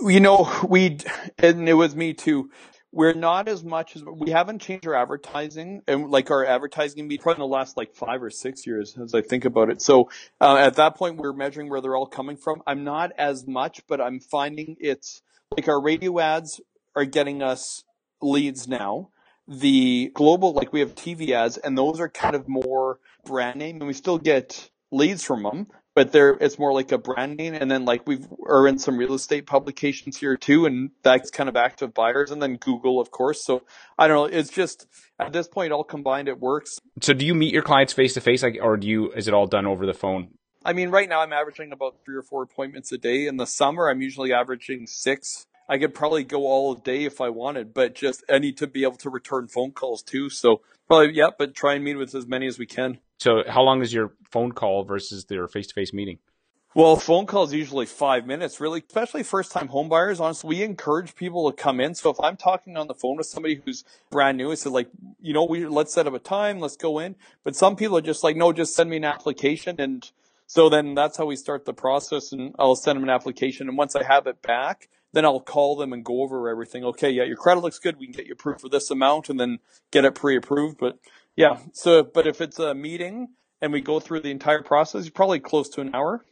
You 0.06 0.20
know, 0.20 0.48
we 0.68 0.98
and 1.38 1.68
it 1.68 1.74
was 1.74 1.96
me 1.96 2.14
too 2.14 2.52
we're 2.92 3.12
not 3.12 3.48
as 3.48 3.62
much 3.62 3.96
as 3.96 4.02
we 4.04 4.30
haven't 4.30 4.60
changed 4.60 4.86
our 4.86 4.94
advertising 4.94 5.82
and 5.86 6.10
like 6.10 6.30
our 6.30 6.44
advertising 6.44 7.06
be 7.08 7.18
probably 7.18 7.44
in 7.44 7.50
the 7.50 7.54
last 7.54 7.76
like 7.76 7.94
five 7.94 8.22
or 8.22 8.30
six 8.30 8.66
years 8.66 8.96
as 9.02 9.14
I 9.14 9.20
think 9.20 9.44
about 9.44 9.68
it. 9.70 9.82
So 9.82 10.08
uh, 10.40 10.56
at 10.56 10.76
that 10.76 10.96
point, 10.96 11.16
we're 11.16 11.34
measuring 11.34 11.68
where 11.68 11.80
they're 11.80 11.96
all 11.96 12.06
coming 12.06 12.36
from. 12.36 12.62
I'm 12.66 12.84
not 12.84 13.12
as 13.18 13.46
much, 13.46 13.82
but 13.86 14.00
I'm 14.00 14.20
finding 14.20 14.76
it's 14.80 15.22
like 15.56 15.68
our 15.68 15.80
radio 15.80 16.18
ads 16.18 16.60
are 16.96 17.04
getting 17.04 17.42
us 17.42 17.84
leads 18.22 18.66
now. 18.66 19.10
The 19.46 20.10
global, 20.14 20.52
like 20.52 20.72
we 20.72 20.80
have 20.80 20.94
TV 20.94 21.30
ads, 21.30 21.56
and 21.56 21.76
those 21.76 22.00
are 22.00 22.08
kind 22.08 22.34
of 22.34 22.48
more 22.48 22.98
brand 23.24 23.58
name, 23.58 23.76
and 23.76 23.86
we 23.86 23.94
still 23.94 24.18
get 24.18 24.70
leads 24.90 25.24
from 25.24 25.42
them, 25.42 25.68
but 25.98 26.12
there 26.12 26.36
it's 26.40 26.60
more 26.60 26.72
like 26.72 26.92
a 26.92 26.98
branding 26.98 27.56
and 27.56 27.68
then 27.68 27.84
like 27.84 28.06
we've 28.06 28.24
are 28.46 28.68
in 28.68 28.78
some 28.78 28.96
real 28.96 29.14
estate 29.14 29.46
publications 29.46 30.16
here 30.16 30.36
too 30.36 30.64
and 30.64 30.90
that's 31.02 31.28
kind 31.28 31.48
of 31.48 31.56
active 31.56 31.92
buyers 31.92 32.30
and 32.30 32.40
then 32.40 32.54
google 32.54 33.00
of 33.00 33.10
course. 33.10 33.44
So 33.44 33.64
i 33.98 34.06
don't 34.06 34.30
know 34.30 34.38
it's 34.38 34.48
just 34.48 34.86
at 35.18 35.32
this 35.32 35.48
point 35.48 35.72
all 35.72 35.82
combined 35.82 36.28
it 36.28 36.38
works. 36.38 36.78
So 37.00 37.14
do 37.14 37.26
you 37.26 37.34
meet 37.34 37.52
your 37.52 37.64
clients 37.64 37.92
face 37.92 38.14
to 38.14 38.20
face 38.20 38.44
like 38.44 38.60
or 38.62 38.76
do 38.76 38.86
you 38.86 39.10
is 39.10 39.26
it 39.26 39.34
all 39.34 39.48
done 39.48 39.66
over 39.66 39.86
the 39.86 39.92
phone? 39.92 40.28
I 40.64 40.72
mean 40.72 40.90
right 40.90 41.08
now 41.08 41.20
i'm 41.20 41.32
averaging 41.32 41.72
about 41.72 41.96
three 42.04 42.14
or 42.14 42.22
four 42.22 42.44
appointments 42.44 42.92
a 42.92 42.98
day. 42.98 43.26
In 43.26 43.36
the 43.36 43.46
summer 43.46 43.90
i'm 43.90 44.00
usually 44.00 44.32
averaging 44.32 44.86
six 44.86 45.47
I 45.68 45.78
could 45.78 45.94
probably 45.94 46.24
go 46.24 46.46
all 46.46 46.74
day 46.74 47.04
if 47.04 47.20
I 47.20 47.28
wanted, 47.28 47.74
but 47.74 47.94
just 47.94 48.24
I 48.28 48.38
need 48.38 48.56
to 48.58 48.66
be 48.66 48.84
able 48.84 48.96
to 48.96 49.10
return 49.10 49.48
phone 49.48 49.72
calls 49.72 50.02
too. 50.02 50.30
So 50.30 50.62
probably 50.86 51.14
yeah, 51.14 51.28
but 51.36 51.54
try 51.54 51.74
and 51.74 51.84
meet 51.84 51.96
with 51.96 52.14
as 52.14 52.26
many 52.26 52.46
as 52.46 52.58
we 52.58 52.66
can. 52.66 52.98
So 53.18 53.42
how 53.46 53.62
long 53.62 53.82
is 53.82 53.92
your 53.92 54.12
phone 54.30 54.52
call 54.52 54.84
versus 54.84 55.26
their 55.26 55.46
face 55.48 55.66
to 55.68 55.74
face 55.74 55.92
meeting? 55.92 56.18
Well, 56.74 56.96
phone 56.96 57.26
call 57.26 57.44
is 57.44 57.52
usually 57.52 57.86
five 57.86 58.26
minutes, 58.26 58.60
really, 58.60 58.84
especially 58.86 59.22
first 59.22 59.52
time 59.52 59.68
home 59.68 59.88
buyers. 59.88 60.20
Honestly, 60.20 60.48
we 60.48 60.62
encourage 60.62 61.14
people 61.14 61.50
to 61.50 61.56
come 61.56 61.80
in. 61.80 61.94
So 61.94 62.10
if 62.10 62.20
I'm 62.20 62.36
talking 62.36 62.76
on 62.76 62.86
the 62.86 62.94
phone 62.94 63.16
with 63.16 63.26
somebody 63.26 63.60
who's 63.64 63.84
brand 64.10 64.38
new, 64.38 64.52
I 64.52 64.54
said 64.54 64.72
like, 64.72 64.88
you 65.20 65.32
know, 65.32 65.44
we 65.44 65.66
let's 65.66 65.92
set 65.92 66.06
up 66.06 66.14
a 66.14 66.18
time, 66.18 66.60
let's 66.60 66.76
go 66.76 66.98
in. 66.98 67.16
But 67.42 67.56
some 67.56 67.74
people 67.74 67.96
are 67.96 68.02
just 68.02 68.22
like, 68.22 68.36
no, 68.36 68.52
just 68.52 68.74
send 68.76 68.90
me 68.90 68.98
an 68.98 69.04
application. 69.04 69.80
And 69.80 70.08
so 70.46 70.68
then 70.68 70.94
that's 70.94 71.16
how 71.16 71.24
we 71.26 71.36
start 71.36 71.64
the 71.64 71.74
process 71.74 72.32
and 72.32 72.54
I'll 72.58 72.76
send 72.76 72.96
them 72.96 73.02
an 73.02 73.10
application. 73.10 73.68
And 73.68 73.76
once 73.76 73.96
I 73.96 74.04
have 74.04 74.26
it 74.26 74.40
back, 74.40 74.88
then 75.12 75.24
I'll 75.24 75.40
call 75.40 75.76
them 75.76 75.92
and 75.92 76.04
go 76.04 76.22
over 76.22 76.48
everything. 76.48 76.84
Okay, 76.84 77.10
yeah, 77.10 77.24
your 77.24 77.36
credit 77.36 77.60
looks 77.60 77.78
good. 77.78 77.98
We 77.98 78.06
can 78.06 78.14
get 78.14 78.26
you 78.26 78.32
approved 78.32 78.60
for 78.60 78.68
this 78.68 78.90
amount 78.90 79.28
and 79.28 79.38
then 79.40 79.58
get 79.90 80.04
it 80.04 80.14
pre-approved. 80.14 80.78
But 80.78 80.98
yeah, 81.36 81.58
so, 81.72 82.02
but 82.02 82.26
if 82.26 82.40
it's 82.40 82.58
a 82.58 82.74
meeting 82.74 83.28
and 83.60 83.72
we 83.72 83.80
go 83.80 84.00
through 84.00 84.20
the 84.20 84.30
entire 84.30 84.62
process, 84.62 85.04
you're 85.04 85.12
probably 85.12 85.40
close 85.40 85.68
to 85.70 85.80
an 85.80 85.94
hour. 85.94 86.24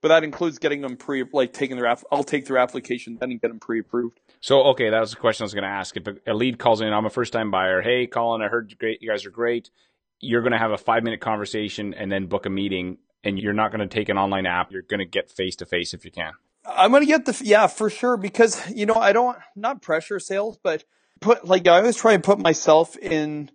But 0.00 0.08
that 0.08 0.24
includes 0.24 0.58
getting 0.58 0.80
them 0.80 0.96
pre, 0.96 1.24
like 1.32 1.52
taking 1.52 1.76
their 1.76 1.86
app. 1.86 2.02
I'll 2.10 2.24
take 2.24 2.46
their 2.46 2.58
application 2.58 3.18
then 3.20 3.30
and 3.30 3.40
get 3.40 3.48
them 3.48 3.60
pre-approved. 3.60 4.18
So, 4.40 4.62
okay, 4.70 4.90
that 4.90 4.98
was 4.98 5.10
the 5.10 5.16
question 5.16 5.44
I 5.44 5.46
was 5.46 5.54
going 5.54 5.62
to 5.62 5.70
ask. 5.70 5.96
If 5.96 6.08
a 6.26 6.34
lead 6.34 6.58
calls 6.58 6.80
in, 6.80 6.92
I'm 6.92 7.06
a 7.06 7.10
first-time 7.10 7.52
buyer. 7.52 7.82
Hey, 7.82 8.08
Colin, 8.08 8.42
I 8.42 8.48
heard 8.48 8.76
great. 8.80 9.00
You 9.00 9.10
guys 9.10 9.24
are 9.24 9.30
great. 9.30 9.70
You're 10.18 10.40
going 10.40 10.52
to 10.52 10.58
have 10.58 10.72
a 10.72 10.76
five-minute 10.76 11.20
conversation 11.20 11.94
and 11.94 12.10
then 12.10 12.26
book 12.26 12.46
a 12.46 12.50
meeting. 12.50 12.98
And 13.22 13.38
you're 13.38 13.52
not 13.52 13.70
going 13.70 13.88
to 13.88 13.94
take 13.94 14.08
an 14.08 14.18
online 14.18 14.46
app. 14.46 14.72
You're 14.72 14.82
going 14.82 14.98
to 14.98 15.06
get 15.06 15.30
face-to-face 15.30 15.94
if 15.94 16.04
you 16.04 16.10
can. 16.10 16.32
I'm 16.64 16.90
going 16.90 17.02
to 17.02 17.06
get 17.06 17.24
the, 17.24 17.40
yeah, 17.44 17.66
for 17.66 17.90
sure. 17.90 18.16
Because, 18.16 18.60
you 18.70 18.86
know, 18.86 18.94
I 18.94 19.12
don't, 19.12 19.36
not 19.56 19.82
pressure 19.82 20.20
sales, 20.20 20.58
but 20.62 20.84
put, 21.20 21.46
like, 21.46 21.66
I 21.66 21.78
always 21.78 21.96
try 21.96 22.12
and 22.12 22.22
put 22.22 22.38
myself 22.38 22.96
in 22.96 23.50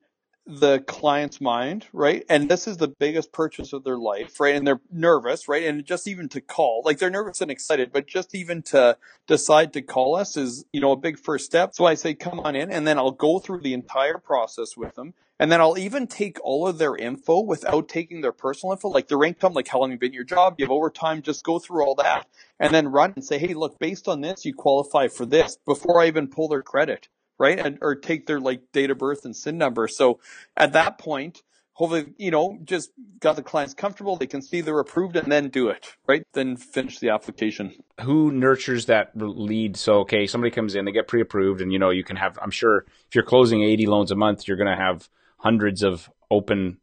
the 0.48 0.80
client's 0.80 1.42
mind, 1.42 1.88
right? 1.92 2.24
And 2.30 2.50
this 2.50 2.68
is 2.68 2.78
the 2.78 2.88
biggest 2.88 3.34
purchase 3.34 3.74
of 3.74 3.84
their 3.84 3.98
life, 3.98 4.40
right? 4.40 4.56
And 4.56 4.66
they're 4.66 4.80
nervous, 4.90 5.48
right? 5.48 5.64
And 5.64 5.86
just 5.86 6.08
even 6.08 6.30
to 6.30 6.42
call, 6.42 6.82
like 6.86 7.00
they're 7.00 7.10
nervous 7.10 7.42
and 7.42 7.52
excited, 7.52 7.92
but 7.92 8.08
just 8.08 8.34
even 8.34 8.62
to 8.64 8.98
decide 9.28 9.74
to 9.74 9.82
call 9.82 10.16
us 10.16 10.38
is, 10.38 10.66
you 10.72 10.80
know, 10.80 10.94
a 10.94 10.98
big 10.98 11.20
first 11.20 11.46
step. 11.46 11.76
So 11.76 11.86
I 11.86 11.96
say, 11.96 12.14
come 12.14 12.40
on 12.40 12.56
in 12.56 12.72
and 12.72 12.88
then 12.88 12.98
I'll 12.98 13.12
go 13.12 13.40
through 13.40 13.62
the 13.62 13.74
entire 13.74 14.18
process 14.18 14.78
with 14.78 14.96
them. 14.96 15.14
And 15.40 15.52
then 15.52 15.62
I'll 15.62 15.78
even 15.78 16.08
take 16.08 16.40
all 16.44 16.68
of 16.68 16.78
their 16.80 16.96
info 16.96 17.42
without 17.42 17.90
taking 17.90 18.22
their 18.22 18.32
personal 18.32 18.74
info, 18.74 18.88
like 18.88 19.08
their 19.08 19.24
income, 19.24 19.54
like 19.54 19.68
how 19.68 19.80
long 19.80 19.92
you've 19.92 20.00
been 20.00 20.12
in 20.12 20.16
your 20.16 20.24
job, 20.24 20.56
you 20.58 20.66
have 20.66 20.72
overtime, 20.72 21.22
just 21.22 21.44
go 21.44 21.60
through 21.60 21.84
all 21.86 21.96
that 21.96 22.26
and 22.60 22.74
then 22.74 22.88
run 22.88 23.14
and 23.16 23.24
say, 23.24 23.38
Hey, 23.38 23.54
look, 23.54 23.78
based 23.78 24.08
on 24.08 24.22
this, 24.22 24.46
you 24.46 24.54
qualify 24.54 25.10
for 25.10 25.26
this 25.26 25.58
before 25.66 26.02
I 26.02 26.08
even 26.08 26.28
pull 26.28 26.48
their 26.48 26.64
credit 26.64 27.10
right? 27.38 27.60
And, 27.60 27.78
or 27.82 27.96
take 27.96 28.28
their 28.28 28.40
like 28.40 28.72
date 28.72 28.92
of 28.92 28.98
birth 28.98 29.26
and 29.26 29.36
SIN 29.36 29.58
number. 29.58 29.88
So 29.88 30.20
at 30.56 30.74
that 30.74 30.98
point, 30.98 31.42
hopefully, 31.74 32.08
you 32.18 32.32
know, 32.32 32.58
just 32.64 32.92
got 33.20 33.36
the 33.36 33.44
clients 33.44 33.74
comfortable. 33.74 34.16
They 34.16 34.28
can 34.28 34.42
see 34.42 34.62
they're 34.62 34.80
approved 34.80 35.16
and 35.16 35.32
then 35.32 35.50
do 35.50 35.70
it, 35.70 35.96
right? 36.08 36.24
Then 36.34 36.58
finish 36.58 37.00
the 37.00 37.10
application. 37.10 37.76
Who 38.02 38.32
nurtures 38.32 38.88
that 38.88 39.12
lead? 39.16 39.78
So, 39.78 40.00
okay, 40.00 40.26
somebody 40.26 40.52
comes 40.52 40.76
in, 40.76 40.86
they 40.86 40.92
get 40.92 41.08
pre-approved 41.08 41.62
and, 41.62 41.72
you 41.72 41.80
know, 41.80 41.92
you 41.92 42.04
can 42.04 42.16
have, 42.16 42.38
I'm 42.42 42.52
sure 42.52 42.86
if 43.08 43.16
you're 43.16 43.24
closing 43.24 43.64
80 43.64 43.86
loans 43.86 44.12
a 44.12 44.16
month, 44.16 44.48
you're 44.48 44.58
going 44.58 44.76
to 44.76 44.84
have 44.84 45.08
hundreds 45.38 45.84
of 45.84 46.10
open. 46.32 46.78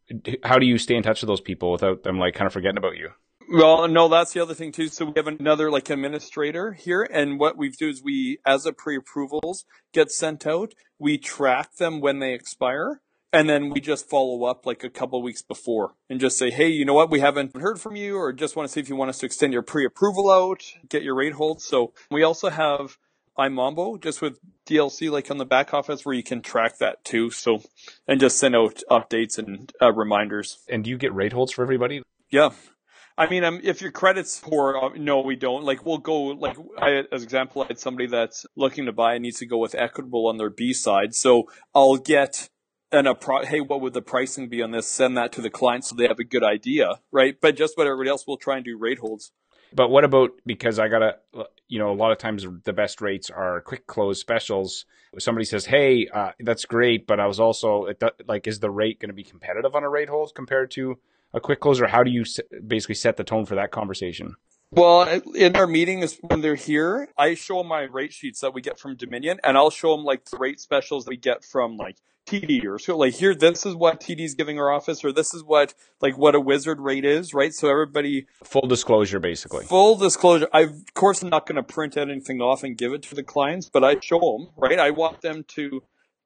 How 0.45 0.59
do 0.59 0.67
you 0.67 0.79
stay 0.79 0.95
in 0.95 1.03
touch 1.03 1.21
with 1.21 1.29
those 1.29 1.41
people 1.41 1.73
without 1.73 2.05
them 2.05 2.19
like 2.19 2.35
kind 2.35 2.47
of 2.47 2.53
forgetting 2.53 2.79
about 2.79 2.97
you? 2.97 3.11
Well, 3.51 3.87
no, 3.89 4.09
that's 4.09 4.33
the 4.33 4.41
other 4.41 4.55
thing 4.55 4.73
too. 4.73 4.89
So 4.89 5.07
we 5.07 5.13
have 5.17 5.27
another 5.27 5.71
like 5.71 5.91
administrator 5.91 6.73
here, 6.73 7.03
and 7.03 7.39
what 7.39 7.57
we 7.57 7.69
do 7.69 7.89
is 7.89 8.03
we, 8.03 8.39
as 8.45 8.67
a 8.67 8.73
pre-approvals 8.73 9.65
get 9.93 10.11
sent 10.11 10.47
out, 10.47 10.75
we 10.99 11.19
track 11.19 11.77
them 11.77 12.01
when 12.01 12.19
they 12.19 12.33
expire, 12.33 13.01
and 13.33 13.49
then 13.49 13.71
we 13.71 13.81
just 13.81 14.09
follow 14.09 14.45
up 14.45 14.65
like 14.65 14.83
a 14.83 14.91
couple 14.91 15.23
weeks 15.23 15.43
before 15.43 15.95
and 16.09 16.21
just 16.21 16.39
say, 16.39 16.51
hey, 16.51 16.69
you 16.69 16.85
know 16.85 16.95
what, 16.95 17.11
we 17.11 17.21
haven't 17.21 17.57
heard 17.57 17.81
from 17.81 17.97
you, 17.97 18.17
or 18.17 18.33
just 18.33 18.57
want 18.57 18.69
to 18.69 18.73
see 18.73 18.81
if 18.81 18.89
you 18.89 18.97
want 18.97 19.11
us 19.11 19.19
to 19.19 19.27
extend 19.27 19.53
your 19.53 19.63
pre-approval 19.63 20.31
out, 20.31 20.65
get 20.89 21.03
your 21.03 21.15
rate 21.15 21.35
hold. 21.35 21.61
So 21.61 21.93
we 22.11 22.23
also 22.23 22.49
have 22.49 22.97
iMambo 23.39 24.01
just 24.01 24.23
with 24.23 24.39
DLC 24.67 25.11
like 25.11 25.31
on 25.31 25.39
the 25.39 25.45
back 25.45 25.75
office 25.75 26.05
where 26.05 26.15
you 26.15 26.23
can 26.23 26.41
track 26.41 26.79
that 26.79 27.05
too. 27.05 27.31
So 27.31 27.63
and 28.07 28.21
just 28.21 28.39
send 28.39 28.57
out 28.57 28.83
updates 28.91 29.39
and 29.39 29.73
uh, 29.83 29.93
reminders. 29.93 30.59
And 30.69 30.85
do 30.85 30.91
you 30.91 30.99
get 30.99 31.15
rate 31.15 31.33
holds 31.33 31.53
for 31.53 31.63
everybody? 31.63 32.03
Yeah. 32.31 32.51
I 33.17 33.29
mean, 33.29 33.45
um, 33.45 33.61
if 33.63 33.81
your 33.81 33.93
credit's 33.93 34.41
poor, 34.41 34.77
uh, 34.77 34.89
no, 34.97 35.21
we 35.21 35.37
don't. 35.37 35.63
Like, 35.63 35.87
we'll 35.87 35.99
go, 35.99 36.23
like, 36.23 36.57
I, 36.79 37.05
as 37.13 37.23
example, 37.23 37.63
I 37.63 37.67
had 37.69 37.79
somebody 37.79 38.09
that's 38.09 38.45
looking 38.57 38.87
to 38.87 38.93
buy 38.93 39.15
and 39.15 39.23
needs 39.23 39.39
to 39.39 39.47
go 39.47 39.59
with 39.59 39.77
Equitable 39.77 40.27
on 40.27 40.37
their 40.37 40.51
B 40.51 40.73
side. 40.73 41.15
So 41.15 41.49
I'll 41.75 41.97
get 41.97 42.49
an, 42.91 43.07
a 43.07 43.15
pro- 43.15 43.45
hey, 43.45 43.61
what 43.61 43.81
would 43.81 43.93
the 43.93 44.03
pricing 44.03 44.49
be 44.49 44.63
on 44.63 44.73
this? 44.73 44.89
Send 44.89 45.17
that 45.17 45.31
to 45.33 45.41
the 45.41 45.51
client 45.51 45.85
so 45.85 45.95
they 45.95 46.09
have 46.09 46.19
a 46.19 46.25
good 46.25 46.43
idea, 46.43 47.01
right? 47.13 47.37
But 47.41 47.57
just 47.57 47.77
what 47.77 47.87
everybody 47.87 48.11
else 48.11 48.27
will 48.27 48.37
try 48.37 48.57
and 48.57 48.65
do 48.65 48.77
rate 48.77 48.99
holds. 48.99 49.31
But 49.73 49.91
what 49.91 50.05
about, 50.05 50.31
because 50.45 50.79
I 50.79 50.89
gotta, 50.89 51.19
you 51.69 51.79
know, 51.79 51.93
a 51.93 51.95
lot 51.95 52.13
of 52.13 52.19
times 52.19 52.47
the 52.65 52.73
best 52.73 53.01
rates 53.01 53.31
are 53.31 53.61
quick 53.61 53.87
close 53.87 54.21
specials. 54.21 54.87
Somebody 55.19 55.45
says, 55.45 55.67
hey, 55.67 56.09
uh, 56.13 56.33
that's 56.41 56.65
great, 56.65 57.07
but 57.07 57.21
I 57.21 57.27
was 57.27 57.39
also, 57.39 57.89
like, 58.27 58.47
is 58.47 58.61
the 58.61 58.71
rate 58.71 59.01
going 59.01 59.11
to 59.11 59.15
be 59.15 59.25
competitive 59.25 59.75
on 59.75 59.85
a 59.85 59.89
rate 59.89 60.09
hold 60.09 60.33
compared 60.35 60.73
to 60.73 60.99
a 61.35 61.41
quick 61.41 61.61
closer? 61.61 61.87
How 61.87 62.03
do 62.03 62.11
you 62.11 62.25
basically 62.67 62.95
set 62.95 63.17
the 63.17 63.25
tone 63.25 63.45
for 63.45 63.57
that 63.57 63.71
conversation? 63.71 64.37
Well, 64.71 65.21
in 65.35 65.55
our 65.55 65.67
meetings 65.67 66.19
when 66.23 66.41
they're 66.41 66.55
here, 66.55 67.09
I 67.17 67.35
show 67.35 67.59
them 67.59 67.69
my 67.69 67.83
rate 67.83 68.13
sheets 68.13 68.41
that 68.41 68.55
we 68.55 68.61
get 68.61 68.79
from 68.79 68.97
Dominion, 68.97 69.39
and 69.45 69.57
I'll 69.57 69.71
show 69.71 69.95
them 69.95 70.05
like 70.05 70.25
the 70.25 70.39
rate 70.39 70.59
specials 70.59 71.05
that 71.05 71.11
we 71.11 71.17
get 71.17 71.45
from 71.45 71.77
like 71.77 71.97
TD 72.27 72.65
or 72.65 72.79
so. 72.79 72.97
Like 72.97 73.15
here, 73.15 73.35
this 73.35 73.67
is 73.67 73.75
what 73.75 74.01
TD's 74.01 74.35
giving 74.35 74.59
our 74.59 74.73
office, 74.73 75.05
or 75.05 75.13
this 75.13 75.35
is 75.35 75.45
what 75.45 75.75
like 76.01 76.17
what 76.17 76.35
a 76.35 76.41
wizard 76.41 76.81
rate 76.81 77.05
is, 77.05 77.35
right? 77.35 77.55
So 77.55 77.69
everybody 77.69 78.27
full 78.43 78.67
disclosure, 78.67 79.21
basically. 79.21 79.65
Full 79.67 79.97
disclosure. 79.97 80.49
I 80.53 80.63
of 80.63 80.95
course 80.95 81.23
I'm 81.23 81.29
not 81.29 81.47
going 81.47 81.57
to 81.57 81.63
print 81.63 81.97
anything 81.97 82.41
off 82.41 82.65
and 82.65 82.77
give 82.77 82.93
it 82.93 83.03
to 83.05 83.15
the 83.15 83.23
clients, 83.23 83.69
but 83.69 83.85
I 83.85 84.01
show 84.01 84.19
them, 84.19 84.49
right? 84.57 84.79
I 84.79 84.91
want 84.91 85.21
them 85.21 85.45
to 85.49 85.83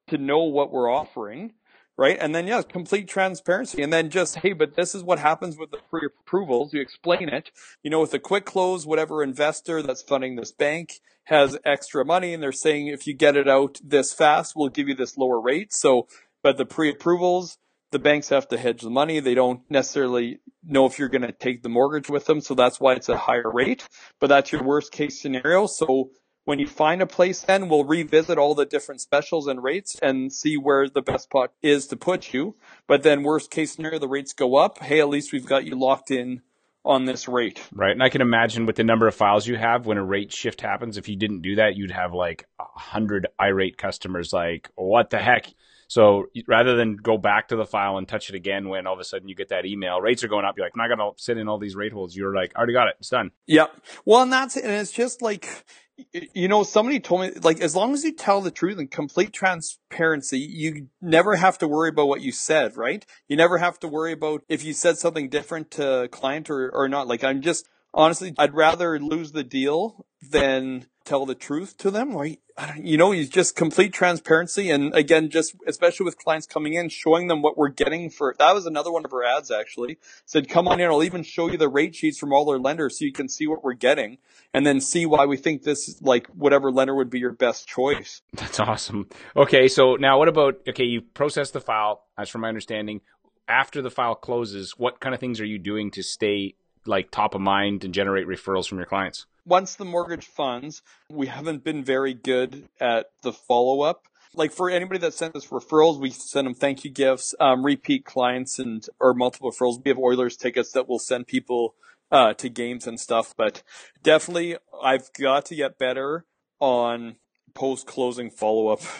to 0.08 0.16
know 0.16 0.44
what 0.44 0.72
we're 0.72 0.90
offering 0.90 1.52
right? 1.98 2.16
And 2.18 2.34
then, 2.34 2.46
yes, 2.46 2.64
complete 2.64 3.08
transparency. 3.08 3.82
And 3.82 3.92
then 3.92 4.08
just, 4.08 4.36
hey, 4.36 4.52
but 4.52 4.76
this 4.76 4.94
is 4.94 5.02
what 5.02 5.18
happens 5.18 5.58
with 5.58 5.72
the 5.72 5.80
pre 5.90 6.06
approvals. 6.06 6.72
You 6.72 6.80
explain 6.80 7.28
it. 7.28 7.50
You 7.82 7.90
know, 7.90 8.00
with 8.00 8.14
a 8.14 8.18
quick 8.18 8.46
close, 8.46 8.86
whatever 8.86 9.22
investor 9.22 9.82
that's 9.82 10.00
funding 10.00 10.36
this 10.36 10.52
bank 10.52 11.00
has 11.24 11.58
extra 11.64 12.06
money 12.06 12.32
and 12.32 12.42
they're 12.42 12.52
saying 12.52 12.86
if 12.86 13.06
you 13.06 13.12
get 13.12 13.36
it 13.36 13.48
out 13.48 13.78
this 13.84 14.14
fast, 14.14 14.54
we'll 14.56 14.70
give 14.70 14.88
you 14.88 14.94
this 14.94 15.18
lower 15.18 15.40
rate. 15.40 15.74
So, 15.74 16.06
but 16.42 16.56
the 16.56 16.64
pre 16.64 16.88
approvals, 16.88 17.58
the 17.90 17.98
banks 17.98 18.28
have 18.28 18.48
to 18.48 18.56
hedge 18.56 18.82
the 18.82 18.90
money. 18.90 19.18
They 19.18 19.34
don't 19.34 19.60
necessarily 19.68 20.38
know 20.64 20.86
if 20.86 20.98
you're 20.98 21.08
going 21.08 21.22
to 21.22 21.32
take 21.32 21.62
the 21.62 21.68
mortgage 21.68 22.08
with 22.08 22.26
them. 22.26 22.40
So 22.40 22.54
that's 22.54 22.80
why 22.80 22.94
it's 22.94 23.08
a 23.08 23.16
higher 23.16 23.50
rate, 23.50 23.86
but 24.20 24.28
that's 24.28 24.52
your 24.52 24.62
worst 24.62 24.92
case 24.92 25.20
scenario. 25.20 25.66
So 25.66 26.10
when 26.48 26.58
you 26.58 26.66
find 26.66 27.02
a 27.02 27.06
place, 27.06 27.42
then 27.42 27.68
we'll 27.68 27.84
revisit 27.84 28.38
all 28.38 28.54
the 28.54 28.64
different 28.64 29.02
specials 29.02 29.46
and 29.46 29.62
rates 29.62 29.98
and 30.00 30.32
see 30.32 30.56
where 30.56 30.88
the 30.88 31.02
best 31.02 31.24
spot 31.24 31.52
is 31.60 31.86
to 31.88 31.94
put 31.94 32.32
you. 32.32 32.56
But 32.86 33.02
then 33.02 33.22
worst 33.22 33.50
case 33.50 33.72
scenario, 33.72 33.98
the 33.98 34.08
rates 34.08 34.32
go 34.32 34.56
up. 34.56 34.78
Hey, 34.78 34.98
at 35.00 35.10
least 35.10 35.30
we've 35.30 35.44
got 35.44 35.66
you 35.66 35.78
locked 35.78 36.10
in 36.10 36.40
on 36.86 37.04
this 37.04 37.28
rate. 37.28 37.60
Right. 37.70 37.92
And 37.92 38.02
I 38.02 38.08
can 38.08 38.22
imagine 38.22 38.64
with 38.64 38.76
the 38.76 38.82
number 38.82 39.06
of 39.06 39.14
files 39.14 39.46
you 39.46 39.56
have, 39.56 39.84
when 39.84 39.98
a 39.98 40.02
rate 40.02 40.32
shift 40.32 40.62
happens, 40.62 40.96
if 40.96 41.06
you 41.06 41.16
didn't 41.16 41.42
do 41.42 41.56
that, 41.56 41.76
you'd 41.76 41.90
have 41.90 42.14
like 42.14 42.46
a 42.58 42.64
hundred 42.64 43.26
irate 43.38 43.76
customers 43.76 44.32
like, 44.32 44.70
what 44.74 45.10
the 45.10 45.18
heck? 45.18 45.52
So 45.86 46.28
rather 46.46 46.76
than 46.76 46.96
go 46.96 47.18
back 47.18 47.48
to 47.48 47.56
the 47.56 47.66
file 47.66 47.98
and 47.98 48.08
touch 48.08 48.30
it 48.30 48.34
again 48.34 48.70
when 48.70 48.86
all 48.86 48.94
of 48.94 49.00
a 49.00 49.04
sudden 49.04 49.28
you 49.28 49.34
get 49.34 49.50
that 49.50 49.66
email, 49.66 50.00
rates 50.00 50.24
are 50.24 50.28
going 50.28 50.46
up. 50.46 50.56
You're 50.56 50.64
like, 50.64 50.72
I'm 50.74 50.88
not 50.88 50.96
going 50.96 51.12
to 51.14 51.22
sit 51.22 51.36
in 51.36 51.46
all 51.46 51.58
these 51.58 51.76
rate 51.76 51.92
holds. 51.92 52.16
You're 52.16 52.34
like, 52.34 52.52
I 52.56 52.60
already 52.60 52.72
got 52.72 52.88
it. 52.88 52.94
It's 53.00 53.10
done. 53.10 53.32
Yep. 53.48 53.70
Well, 54.06 54.22
and 54.22 54.32
that's, 54.32 54.56
and 54.56 54.72
it's 54.72 54.92
just 54.92 55.20
like, 55.20 55.66
you 56.12 56.48
know, 56.48 56.62
somebody 56.62 57.00
told 57.00 57.20
me, 57.22 57.30
like, 57.42 57.60
as 57.60 57.74
long 57.74 57.92
as 57.92 58.04
you 58.04 58.12
tell 58.12 58.40
the 58.40 58.50
truth 58.50 58.78
and 58.78 58.90
complete 58.90 59.32
transparency, 59.32 60.38
you 60.38 60.88
never 61.00 61.36
have 61.36 61.58
to 61.58 61.68
worry 61.68 61.88
about 61.88 62.08
what 62.08 62.20
you 62.20 62.32
said, 62.32 62.76
right? 62.76 63.04
You 63.26 63.36
never 63.36 63.58
have 63.58 63.78
to 63.80 63.88
worry 63.88 64.12
about 64.12 64.42
if 64.48 64.64
you 64.64 64.72
said 64.72 64.98
something 64.98 65.28
different 65.28 65.70
to 65.72 66.08
client 66.10 66.50
or, 66.50 66.70
or 66.70 66.88
not. 66.88 67.08
Like, 67.08 67.24
I'm 67.24 67.42
just, 67.42 67.68
honestly, 67.92 68.34
I'd 68.38 68.54
rather 68.54 68.98
lose 68.98 69.32
the 69.32 69.44
deal 69.44 70.06
than 70.22 70.86
tell 71.08 71.26
the 71.26 71.34
truth 71.34 71.76
to 71.78 71.90
them. 71.90 72.14
Right? 72.14 72.40
You 72.76 72.96
know, 72.96 73.12
you 73.12 73.26
just 73.26 73.56
complete 73.56 73.92
transparency. 73.92 74.70
And 74.70 74.94
again, 74.94 75.30
just 75.30 75.54
especially 75.66 76.04
with 76.04 76.18
clients 76.18 76.46
coming 76.46 76.74
in, 76.74 76.88
showing 76.88 77.28
them 77.28 77.40
what 77.40 77.56
we're 77.56 77.68
getting 77.68 78.10
for, 78.10 78.34
that 78.38 78.54
was 78.54 78.66
another 78.66 78.92
one 78.92 79.04
of 79.04 79.12
our 79.12 79.24
ads 79.24 79.50
actually 79.50 79.98
said, 80.26 80.48
come 80.48 80.68
on 80.68 80.80
in. 80.80 80.86
I'll 80.88 81.04
even 81.04 81.22
show 81.22 81.48
you 81.48 81.56
the 81.56 81.68
rate 81.68 81.94
sheets 81.94 82.18
from 82.18 82.32
all 82.32 82.50
our 82.50 82.58
lenders 82.58 82.98
so 82.98 83.04
you 83.04 83.12
can 83.12 83.28
see 83.28 83.46
what 83.46 83.64
we're 83.64 83.74
getting 83.74 84.18
and 84.52 84.66
then 84.66 84.80
see 84.80 85.06
why 85.06 85.26
we 85.26 85.36
think 85.36 85.62
this, 85.62 86.00
like 86.02 86.26
whatever 86.28 86.70
lender 86.70 86.94
would 86.94 87.10
be 87.10 87.20
your 87.20 87.32
best 87.32 87.68
choice. 87.68 88.22
That's 88.32 88.58
awesome. 88.60 89.08
Okay. 89.36 89.68
So 89.68 89.94
now 89.94 90.18
what 90.18 90.28
about, 90.28 90.56
okay, 90.68 90.84
you 90.84 91.00
process 91.00 91.50
the 91.52 91.60
file 91.60 92.04
as 92.16 92.28
from 92.28 92.40
my 92.40 92.48
understanding 92.48 93.00
after 93.46 93.80
the 93.80 93.90
file 93.90 94.14
closes, 94.14 94.74
what 94.76 95.00
kind 95.00 95.14
of 95.14 95.20
things 95.20 95.40
are 95.40 95.46
you 95.46 95.58
doing 95.58 95.90
to 95.92 96.02
stay 96.02 96.54
like 96.88 97.10
top 97.10 97.34
of 97.34 97.40
mind 97.40 97.84
and 97.84 97.94
generate 97.94 98.26
referrals 98.26 98.68
from 98.68 98.78
your 98.78 98.86
clients? 98.86 99.26
Once 99.44 99.74
the 99.74 99.84
mortgage 99.84 100.26
funds, 100.26 100.82
we 101.10 101.26
haven't 101.26 101.64
been 101.64 101.82
very 101.82 102.14
good 102.14 102.68
at 102.80 103.06
the 103.22 103.32
follow 103.32 103.80
up. 103.82 104.02
Like 104.34 104.52
for 104.52 104.68
anybody 104.68 105.00
that 105.00 105.14
sent 105.14 105.34
us 105.36 105.46
referrals, 105.46 105.98
we 105.98 106.10
send 106.10 106.46
them 106.46 106.54
thank 106.54 106.84
you 106.84 106.90
gifts, 106.90 107.34
um, 107.40 107.64
repeat 107.64 108.04
clients 108.04 108.58
and 108.58 108.86
or 109.00 109.14
multiple 109.14 109.50
referrals. 109.50 109.82
We 109.82 109.88
have 109.88 109.98
Oilers 109.98 110.36
tickets 110.36 110.72
that 110.72 110.88
will 110.88 110.98
send 110.98 111.26
people 111.26 111.74
uh, 112.10 112.34
to 112.34 112.48
games 112.48 112.86
and 112.86 113.00
stuff. 113.00 113.34
But 113.36 113.62
definitely, 114.02 114.56
I've 114.82 115.10
got 115.18 115.46
to 115.46 115.54
get 115.54 115.78
better 115.78 116.26
on 116.60 117.16
post 117.54 117.86
closing 117.86 118.30
follow 118.30 118.68
up. 118.68 118.80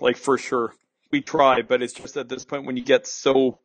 Like 0.00 0.16
for 0.16 0.38
sure, 0.38 0.74
we 1.10 1.22
try, 1.22 1.62
but 1.62 1.82
it's 1.82 1.92
just 1.92 2.16
at 2.16 2.28
this 2.28 2.44
point 2.44 2.64
when 2.64 2.76
you 2.76 2.84
get 2.84 3.08
so 3.08 3.58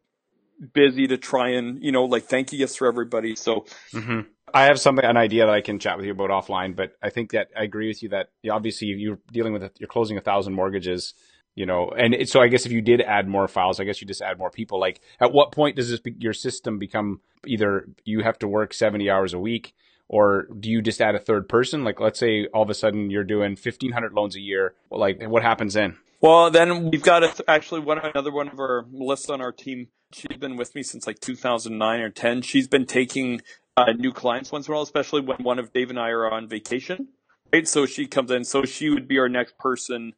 busy 0.74 1.08
to 1.08 1.18
try 1.18 1.50
and 1.50 1.84
you 1.84 1.92
know 1.92 2.06
like 2.06 2.24
thank 2.24 2.52
you 2.52 2.58
gifts 2.58 2.76
for 2.76 2.88
everybody. 2.88 3.36
So. 3.36 3.66
Mm-hmm. 3.94 4.22
I 4.56 4.66
have 4.66 4.80
something, 4.80 5.04
an 5.04 5.18
idea 5.18 5.48
that 5.48 5.52
I 5.52 5.62
can 5.62 5.80
chat 5.80 5.98
with 5.98 6.06
you 6.06 6.12
about 6.12 6.30
offline, 6.30 6.76
but 6.76 6.92
I 7.02 7.10
think 7.10 7.32
that 7.32 7.48
I 7.58 7.63
agree 7.63 7.88
with 7.88 8.04
you 8.04 8.10
that 8.10 8.30
obviously 8.52 8.89
you're 8.89 9.18
dealing 9.32 9.52
with, 9.52 9.72
you're 9.80 9.88
closing 9.88 10.16
a 10.16 10.22
thousand 10.22 10.54
mortgages 10.54 11.16
you 11.56 11.66
know 11.66 11.89
and 11.89 12.13
it, 12.13 12.30
so 12.30 12.42
i 12.42 12.48
guess 12.48 12.66
if 12.66 12.72
you 12.72 12.82
did 12.82 13.02
add 13.02 13.28
more 13.28 13.48
files 13.48 13.80
i 13.80 13.84
guess 13.84 14.02
you 14.02 14.08
just 14.08 14.22
add 14.22 14.38
more 14.38 14.50
people 14.50 14.80
like 14.80 15.02
at 15.20 15.32
what 15.32 15.52
point 15.52 15.76
does 15.76 15.89
this 15.89 16.00
be, 16.00 16.13
your 16.20 16.34
system 16.34 16.80
become 16.80 17.20
either 17.46 17.88
you 18.06 18.22
have 18.22 18.39
to 18.39 18.48
work 18.48 18.74
70 18.74 19.10
hours 19.10 19.34
a 19.34 19.39
week 19.39 19.76
or 20.08 20.48
do 20.60 20.70
you 20.70 20.82
just 20.82 21.02
add 21.02 21.16
a 21.16 21.20
third 21.20 21.48
person 21.48 21.84
like 21.84 22.00
let's 22.00 22.20
say 22.20 22.48
all 22.54 22.63
of 22.63 22.70
a 22.70 22.74
sudden 22.74 23.10
you're 23.10 23.24
doing 23.24 23.52
1500 23.52 24.13
loans 24.13 24.36
a 24.36 24.39
year 24.39 24.74
like 24.89 25.24
what 25.28 25.44
happens 25.44 25.74
then 25.74 25.98
well 26.22 26.50
then 26.50 26.89
we've 26.89 27.04
got 27.04 27.24
a, 27.24 27.50
actually 27.50 27.82
one 27.82 28.00
another 28.00 28.32
one 28.32 28.48
of 28.48 28.60
our 28.60 28.86
melissa 28.92 29.34
on 29.34 29.42
our 29.42 29.52
team 29.52 29.88
she's 30.13 30.38
been 30.38 30.58
with 30.58 30.76
me 30.76 30.84
since 30.84 31.08
like 31.08 31.19
2009 31.19 31.99
or 32.02 32.10
10 32.10 32.41
she's 32.41 32.67
been 32.67 32.86
taking 32.86 33.41
uh, 33.76 33.91
new 33.97 34.12
clients 34.12 34.52
once 34.52 34.67
in 34.67 34.71
a 34.71 34.76
while 34.76 34.84
especially 34.84 35.21
when 35.21 35.38
one 35.38 35.60
of 35.60 35.73
dave 35.73 35.89
and 35.89 35.99
i 35.99 36.10
are 36.10 36.32
on 36.32 36.47
vacation 36.47 37.08
right? 37.54 37.67
So 37.67 37.86
she 37.86 38.08
comes 38.08 38.32
in 38.32 38.43
so 38.43 38.65
she 38.65 38.89
would 38.89 39.08
be 39.08 39.19
our 39.19 39.30
next 39.30 39.58
person 39.58 40.13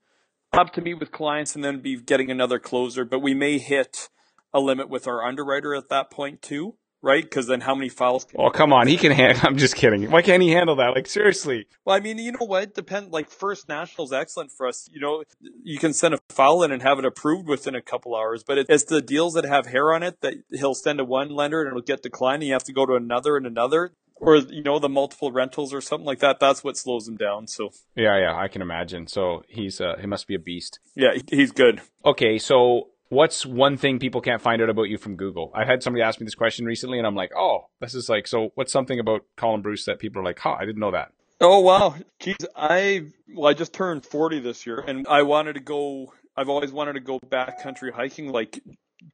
up 0.53 0.71
to 0.73 0.81
meet 0.81 0.95
with 0.95 1.11
clients 1.11 1.53
and 1.53 1.63
then 1.63 1.81
be 1.81 1.97
getting 1.97 2.31
another 2.31 2.57
closer, 2.57 3.03
but 3.03 3.19
we 3.19 3.33
may 3.33 3.57
hit 3.59 4.09
a 4.53 4.59
limit 4.61 4.89
with 4.89 5.05
our 5.05 5.21
underwriter 5.23 5.75
at 5.75 5.89
that 5.89 6.09
point 6.09 6.41
too 6.41 6.75
right? 7.05 7.23
Because 7.23 7.45
then 7.45 7.61
how 7.61 7.75
many 7.75 7.87
files? 7.87 8.25
oh, 8.37 8.49
come 8.49 8.73
on. 8.73 8.87
He 8.87 8.97
can 8.97 9.11
handle, 9.11 9.39
I'm 9.47 9.57
just 9.57 9.75
kidding. 9.75 10.09
Why 10.09 10.23
can't 10.23 10.41
he 10.41 10.49
handle 10.49 10.75
that? 10.77 10.95
Like, 10.95 11.07
seriously. 11.07 11.67
Well, 11.85 11.95
I 11.95 11.99
mean, 11.99 12.17
you 12.17 12.31
know 12.31 12.45
what? 12.45 12.73
Depend, 12.73 13.11
like, 13.11 13.29
First 13.29 13.69
National's 13.69 14.11
excellent 14.11 14.51
for 14.51 14.67
us. 14.67 14.89
You 14.91 14.99
know, 14.99 15.23
you 15.63 15.77
can 15.77 15.93
send 15.93 16.15
a 16.15 16.19
file 16.29 16.63
in 16.63 16.71
and 16.71 16.81
have 16.81 16.97
it 16.99 17.05
approved 17.05 17.47
within 17.47 17.75
a 17.75 17.81
couple 17.81 18.15
hours, 18.15 18.43
but 18.43 18.57
it's 18.57 18.85
the 18.85 19.01
deals 19.01 19.35
that 19.35 19.45
have 19.45 19.67
hair 19.67 19.93
on 19.93 20.01
it 20.03 20.19
that 20.21 20.33
he'll 20.51 20.73
send 20.73 20.97
to 20.97 21.05
one 21.05 21.29
lender 21.29 21.61
and 21.61 21.69
it'll 21.69 21.81
get 21.81 22.01
declined 22.01 22.41
and 22.41 22.47
you 22.47 22.53
have 22.53 22.63
to 22.63 22.73
go 22.73 22.85
to 22.85 22.95
another 22.95 23.37
and 23.37 23.45
another. 23.45 23.93
Or, 24.17 24.37
you 24.37 24.63
know, 24.63 24.79
the 24.79 24.87
multiple 24.87 25.33
rentals 25.33 25.73
or 25.73 25.81
something 25.81 26.05
like 26.05 26.19
that. 26.19 26.39
That's 26.39 26.63
what 26.63 26.77
slows 26.77 27.05
him 27.05 27.17
down. 27.17 27.47
So, 27.47 27.71
yeah, 27.95 28.17
yeah, 28.17 28.33
I 28.35 28.47
can 28.47 28.61
imagine. 28.61 29.07
So 29.07 29.43
he's, 29.49 29.81
uh, 29.81 29.97
he 29.99 30.07
must 30.07 30.25
be 30.25 30.35
a 30.35 30.39
beast. 30.39 30.79
Yeah, 30.95 31.17
he's 31.29 31.51
good. 31.51 31.81
Okay. 32.05 32.37
So 32.37 32.87
what's 33.09 33.45
one 33.45 33.77
thing 33.77 33.99
people 33.99 34.21
can't 34.21 34.41
find 34.41 34.61
out 34.61 34.69
about 34.69 34.83
you 34.83 34.97
from 34.97 35.15
Google? 35.15 35.51
I 35.53 35.65
had 35.65 35.83
somebody 35.83 36.03
ask 36.03 36.19
me 36.19 36.25
this 36.25 36.35
question 36.35 36.65
recently, 36.65 36.97
and 36.97 37.07
I'm 37.07 37.15
like, 37.15 37.31
oh, 37.35 37.67
this 37.79 37.95
is 37.95 38.09
like, 38.09 38.27
so 38.27 38.51
what's 38.55 38.71
something 38.71 38.99
about 38.99 39.25
Colin 39.37 39.61
Bruce 39.61 39.85
that 39.85 39.99
people 39.99 40.21
are 40.21 40.25
like, 40.25 40.39
huh, 40.39 40.55
I 40.59 40.65
didn't 40.65 40.79
know 40.79 40.91
that. 40.91 41.11
Oh 41.41 41.59
wow, 41.59 41.95
geez, 42.19 42.37
I 42.55 43.07
well, 43.33 43.49
I 43.49 43.53
just 43.53 43.73
turned 43.73 44.05
40 44.05 44.39
this 44.39 44.65
year, 44.65 44.79
and 44.79 45.05
I 45.07 45.23
wanted 45.23 45.53
to 45.53 45.59
go. 45.59 46.13
I've 46.37 46.47
always 46.47 46.71
wanted 46.71 46.93
to 46.93 47.01
go 47.01 47.19
backcountry 47.19 47.91
hiking, 47.91 48.31
like 48.31 48.61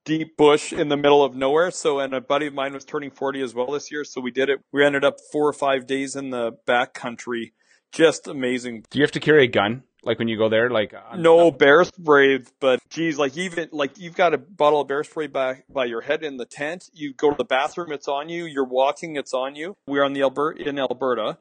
deep 0.05 0.37
bush 0.37 0.71
in 0.71 0.89
the 0.89 0.97
middle 0.97 1.23
of 1.23 1.35
nowhere. 1.35 1.71
So, 1.71 1.99
and 1.99 2.13
a 2.13 2.21
buddy 2.21 2.47
of 2.47 2.53
mine 2.53 2.73
was 2.73 2.85
turning 2.85 3.11
40 3.11 3.41
as 3.41 3.55
well 3.55 3.71
this 3.71 3.91
year, 3.91 4.03
so 4.03 4.21
we 4.21 4.31
did 4.31 4.49
it. 4.49 4.59
We 4.71 4.85
ended 4.85 5.03
up 5.03 5.17
four 5.31 5.47
or 5.47 5.53
five 5.53 5.87
days 5.87 6.15
in 6.15 6.29
the 6.29 6.53
backcountry. 6.67 7.53
Just 7.91 8.27
amazing. 8.27 8.85
Do 8.89 8.99
you 8.99 9.03
have 9.03 9.11
to 9.11 9.19
carry 9.19 9.45
a 9.45 9.47
gun? 9.47 9.83
Like 10.03 10.17
when 10.17 10.27
you 10.27 10.37
go 10.37 10.49
there, 10.49 10.69
like 10.69 10.95
no 11.15 11.51
bear 11.51 11.83
spray, 11.83 12.39
but 12.59 12.79
geez, 12.89 13.19
like 13.19 13.37
even 13.37 13.69
like 13.71 13.99
you've 13.99 14.15
got 14.15 14.33
a 14.33 14.37
bottle 14.39 14.81
of 14.81 14.87
bear 14.87 15.03
spray 15.03 15.27
by 15.27 15.63
by 15.69 15.85
your 15.85 16.01
head 16.01 16.23
in 16.23 16.37
the 16.37 16.45
tent. 16.45 16.89
You 16.91 17.13
go 17.13 17.29
to 17.29 17.37
the 17.37 17.45
bathroom, 17.45 17.91
it's 17.91 18.07
on 18.07 18.27
you. 18.27 18.45
You're 18.45 18.65
walking, 18.65 19.15
it's 19.15 19.33
on 19.33 19.55
you. 19.55 19.77
We 19.85 19.99
are 19.99 20.03
on 20.03 20.13
the 20.13 20.23
Alberta 20.23 20.67
in 20.67 20.79
Alberta, 20.79 21.37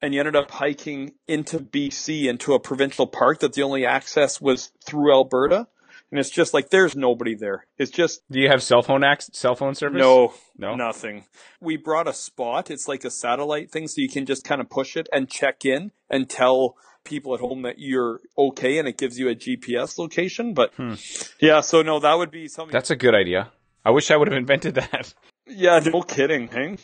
and 0.00 0.14
you 0.14 0.20
ended 0.20 0.36
up 0.36 0.52
hiking 0.52 1.14
into 1.26 1.58
BC 1.58 2.26
into 2.26 2.54
a 2.54 2.60
provincial 2.60 3.08
park 3.08 3.40
that 3.40 3.54
the 3.54 3.62
only 3.62 3.84
access 3.84 4.40
was 4.40 4.70
through 4.86 5.12
Alberta. 5.12 5.66
And 6.10 6.20
it's 6.20 6.30
just 6.30 6.54
like 6.54 6.70
there's 6.70 6.94
nobody 6.94 7.34
there. 7.34 7.66
It's 7.78 7.90
just. 7.90 8.22
Do 8.30 8.38
you 8.38 8.48
have 8.48 8.62
cell 8.62 8.82
phone 8.82 9.02
access, 9.02 9.36
cell 9.36 9.56
phone 9.56 9.74
service? 9.74 9.98
No, 9.98 10.34
no, 10.56 10.76
nothing. 10.76 11.24
We 11.60 11.76
brought 11.76 12.06
a 12.06 12.12
spot. 12.12 12.70
It's 12.70 12.86
like 12.86 13.04
a 13.04 13.10
satellite 13.10 13.72
thing, 13.72 13.88
so 13.88 14.00
you 14.00 14.08
can 14.08 14.24
just 14.24 14.44
kind 14.44 14.60
of 14.60 14.70
push 14.70 14.96
it 14.96 15.08
and 15.12 15.28
check 15.28 15.64
in 15.64 15.90
and 16.08 16.30
tell 16.30 16.76
people 17.04 17.34
at 17.34 17.40
home 17.40 17.62
that 17.62 17.78
you're 17.78 18.20
okay 18.36 18.78
and 18.78 18.88
it 18.88 18.98
gives 18.98 19.18
you 19.18 19.28
a 19.28 19.34
GPS 19.34 19.98
location. 19.98 20.54
But 20.54 20.74
hmm. 20.74 20.94
yeah, 21.40 21.60
so 21.60 21.82
no, 21.82 22.00
that 22.00 22.14
would 22.14 22.30
be 22.30 22.48
something. 22.48 22.72
That's 22.72 22.90
a 22.90 22.96
good 22.96 23.14
idea. 23.14 23.52
I 23.84 23.90
wish 23.90 24.10
I 24.10 24.16
would 24.16 24.28
have 24.28 24.36
invented 24.36 24.74
that. 24.76 25.14
Yeah, 25.46 25.78
no 25.80 26.00
kidding. 26.00 26.48
Hey? 26.48 26.78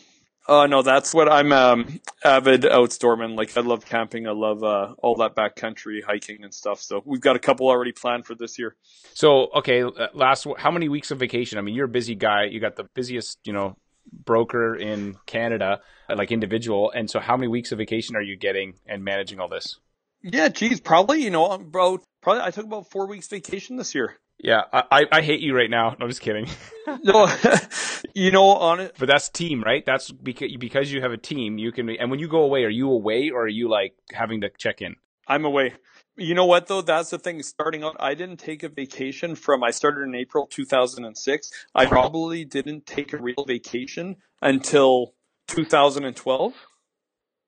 Uh, 0.47 0.67
no, 0.67 0.83
that's 0.83 1.15
what 1.15 1.27
I'm 1.27 1.51
um, 1.51 1.99
avid 2.23 2.61
outdoorsman. 2.61 3.35
Like 3.35 3.57
I 3.57 3.61
love 3.61 3.85
camping. 3.87 4.27
I 4.27 4.33
love 4.33 4.63
uh, 4.63 4.93
all 4.99 5.15
that 5.15 5.35
backcountry 5.35 6.03
hiking 6.03 6.43
and 6.43 6.53
stuff. 6.53 6.79
So 6.79 7.01
we've 7.03 7.21
got 7.21 7.35
a 7.35 7.39
couple 7.39 7.67
already 7.67 7.91
planned 7.91 8.27
for 8.27 8.35
this 8.35 8.59
year. 8.59 8.75
So 9.15 9.47
okay, 9.55 9.81
uh, 9.81 10.09
last 10.13 10.45
how 10.57 10.69
many 10.69 10.89
weeks 10.89 11.09
of 11.09 11.17
vacation? 11.17 11.57
I 11.57 11.61
mean, 11.61 11.73
you're 11.73 11.85
a 11.85 11.89
busy 11.89 12.13
guy. 12.13 12.43
You 12.43 12.59
got 12.59 12.75
the 12.75 12.83
busiest, 12.93 13.39
you 13.45 13.53
know, 13.53 13.77
broker 14.11 14.75
in 14.75 15.17
Canada, 15.25 15.81
like 16.09 16.31
individual. 16.31 16.91
And 16.91 17.09
so, 17.09 17.19
how 17.19 17.37
many 17.37 17.47
weeks 17.47 17.71
of 17.71 17.77
vacation 17.77 18.15
are 18.15 18.21
you 18.21 18.35
getting 18.35 18.75
and 18.85 19.03
managing 19.03 19.39
all 19.39 19.47
this? 19.47 19.79
Yeah, 20.23 20.49
geez, 20.49 20.79
probably, 20.79 21.23
you 21.23 21.31
know, 21.31 21.45
about, 21.47 22.03
probably, 22.21 22.43
I 22.43 22.51
took 22.51 22.65
about 22.65 22.89
four 22.89 23.07
weeks 23.07 23.27
vacation 23.27 23.77
this 23.77 23.95
year. 23.95 24.17
Yeah, 24.43 24.63
I, 24.73 25.05
I 25.11 25.21
hate 25.21 25.41
you 25.41 25.55
right 25.55 25.69
now. 25.69 25.91
No, 25.91 26.05
I'm 26.05 26.09
just 26.09 26.21
kidding. 26.21 26.47
no, 27.03 27.31
you 28.15 28.31
know, 28.31 28.45
on 28.45 28.79
it. 28.79 28.95
But 28.97 29.07
that's 29.07 29.29
team, 29.29 29.61
right? 29.63 29.85
That's 29.85 30.11
because, 30.11 30.55
because 30.57 30.91
you 30.91 31.01
have 31.01 31.11
a 31.11 31.17
team, 31.17 31.59
you 31.59 31.71
can, 31.71 31.89
and 31.89 32.09
when 32.09 32.19
you 32.19 32.27
go 32.27 32.41
away, 32.41 32.63
are 32.63 32.69
you 32.69 32.89
away 32.89 33.29
or 33.29 33.43
are 33.43 33.47
you 33.47 33.69
like 33.69 33.93
having 34.11 34.41
to 34.41 34.49
check 34.57 34.81
in? 34.81 34.95
I'm 35.27 35.45
away. 35.45 35.75
You 36.17 36.33
know 36.33 36.45
what 36.45 36.67
though? 36.67 36.81
That's 36.81 37.11
the 37.11 37.19
thing. 37.19 37.41
Starting 37.43 37.83
out, 37.83 37.95
I 37.99 38.15
didn't 38.15 38.37
take 38.37 38.63
a 38.63 38.69
vacation 38.69 39.35
from, 39.35 39.63
I 39.63 39.69
started 39.69 40.01
in 40.01 40.15
April 40.15 40.47
2006. 40.47 41.51
I 41.75 41.85
probably 41.85 42.43
didn't 42.43 42.85
take 42.87 43.13
a 43.13 43.17
real 43.17 43.45
vacation 43.45 44.17
until 44.41 45.13
2012 45.47 46.53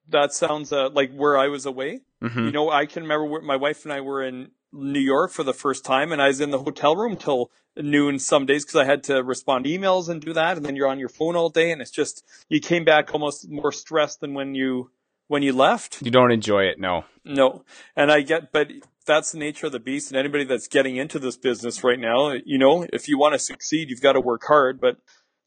that 0.09 0.33
sounds 0.33 0.71
uh, 0.71 0.89
like 0.89 1.13
where 1.13 1.37
I 1.37 1.47
was 1.47 1.65
away. 1.65 2.01
Mm-hmm. 2.23 2.45
You 2.45 2.51
know, 2.51 2.69
I 2.69 2.85
can 2.85 3.03
remember 3.03 3.41
my 3.41 3.57
wife 3.57 3.83
and 3.83 3.91
I 3.91 4.01
were 4.01 4.23
in 4.23 4.51
New 4.71 4.99
York 4.99 5.31
for 5.31 5.43
the 5.43 5.53
first 5.53 5.83
time, 5.83 6.11
and 6.11 6.21
I 6.21 6.27
was 6.27 6.39
in 6.39 6.51
the 6.51 6.59
hotel 6.59 6.95
room 6.95 7.17
till 7.17 7.51
noon 7.75 8.19
some 8.19 8.45
days 8.45 8.63
because 8.65 8.79
I 8.79 8.85
had 8.85 9.03
to 9.05 9.21
respond 9.23 9.65
to 9.65 9.71
emails 9.71 10.09
and 10.09 10.21
do 10.21 10.33
that, 10.33 10.57
and 10.57 10.65
then 10.65 10.75
you're 10.75 10.87
on 10.87 10.99
your 10.99 11.09
phone 11.09 11.35
all 11.35 11.49
day, 11.49 11.71
and 11.71 11.81
it's 11.81 11.91
just 11.91 12.23
you 12.49 12.59
came 12.59 12.85
back 12.85 13.13
almost 13.13 13.49
more 13.49 13.71
stressed 13.71 14.21
than 14.21 14.33
when 14.33 14.55
you 14.55 14.89
when 15.27 15.43
you 15.43 15.53
left. 15.53 16.01
You 16.01 16.11
don't 16.11 16.31
enjoy 16.31 16.63
it, 16.63 16.79
no. 16.79 17.05
No, 17.25 17.65
and 17.95 18.11
I 18.11 18.21
get, 18.21 18.51
but 18.51 18.69
that's 19.05 19.31
the 19.31 19.39
nature 19.39 19.65
of 19.65 19.71
the 19.71 19.79
beast, 19.79 20.09
and 20.09 20.17
anybody 20.17 20.45
that's 20.45 20.67
getting 20.67 20.95
into 20.95 21.19
this 21.19 21.37
business 21.37 21.83
right 21.83 21.99
now, 21.99 22.33
you 22.45 22.57
know, 22.57 22.87
if 22.93 23.07
you 23.07 23.17
want 23.17 23.33
to 23.33 23.39
succeed, 23.39 23.89
you've 23.89 24.01
got 24.01 24.13
to 24.13 24.21
work 24.21 24.43
hard. 24.47 24.79
But 24.79 24.97